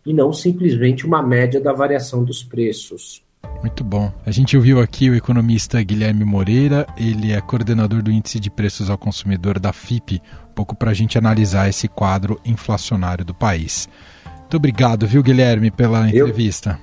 e 0.06 0.14
não 0.14 0.32
simplesmente 0.32 1.06
uma 1.06 1.22
média 1.22 1.60
da 1.60 1.74
variação 1.74 2.24
dos 2.24 2.44
preços. 2.44 3.24
Muito 3.62 3.84
bom. 3.84 4.14
A 4.26 4.32
gente 4.32 4.56
ouviu 4.56 4.80
aqui 4.80 5.10
o 5.10 5.16
economista 5.16 5.82
Guilherme 5.82 6.24
Moreira, 6.24 6.86
ele 6.98 7.32
é 7.32 7.42
coordenador 7.42 8.02
do 8.02 8.12
Índice 8.12 8.40
de 8.40 8.50
Preços 8.50 8.90
ao 8.90 8.98
Consumidor 8.98 9.60
da 9.60 9.74
FIP, 9.74 10.22
um 10.50 10.54
pouco 10.54 10.76
para 10.76 10.92
a 10.92 10.94
gente 10.94 11.18
analisar 11.18 11.68
esse 11.68 11.88
quadro 11.88 12.40
inflacionário 12.46 13.26
do 13.26 13.34
país. 13.34 13.90
Muito 14.42 14.58
obrigado, 14.58 15.08
viu, 15.08 15.24
Guilherme, 15.24 15.72
pela 15.72 16.08
entrevista. 16.08 16.80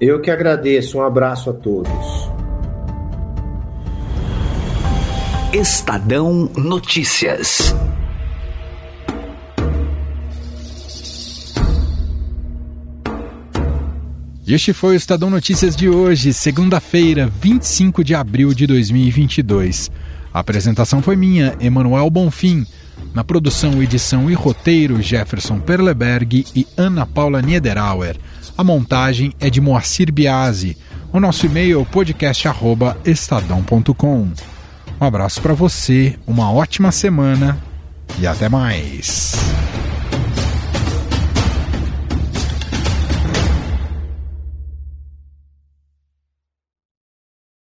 Eu, 0.00 0.16
eu 0.16 0.20
que 0.20 0.30
agradeço. 0.30 0.98
Um 0.98 1.02
abraço 1.02 1.50
a 1.50 1.52
todos. 1.52 2.51
Estadão 5.52 6.50
Notícias. 6.56 7.74
Este 14.46 14.72
foi 14.72 14.94
o 14.94 14.96
Estadão 14.96 15.28
Notícias 15.28 15.76
de 15.76 15.90
hoje, 15.90 16.32
segunda-feira, 16.32 17.30
25 17.38 18.02
de 18.02 18.14
abril 18.14 18.54
de 18.54 18.66
2022. 18.66 19.90
A 20.32 20.38
apresentação 20.38 21.02
foi 21.02 21.16
minha, 21.16 21.54
Emanuel 21.60 22.08
Bonfim. 22.08 22.66
Na 23.12 23.22
produção, 23.22 23.82
edição 23.82 24.30
e 24.30 24.34
roteiro, 24.34 25.02
Jefferson 25.02 25.60
Perleberg 25.60 26.46
e 26.56 26.66
Ana 26.78 27.04
Paula 27.04 27.42
Niederauer. 27.42 28.16
A 28.56 28.64
montagem 28.64 29.34
é 29.38 29.50
de 29.50 29.60
Moacir 29.60 30.10
Biasi. 30.10 30.78
O 31.12 31.20
nosso 31.20 31.44
e-mail 31.44 31.82
é 31.82 31.84
podcast@estadão.com. 31.84 34.30
Um 35.02 35.04
abraço 35.04 35.42
para 35.42 35.52
você, 35.52 36.16
uma 36.24 36.52
ótima 36.52 36.92
semana 36.92 37.58
e 38.20 38.24
até 38.24 38.48
mais. 38.48 39.32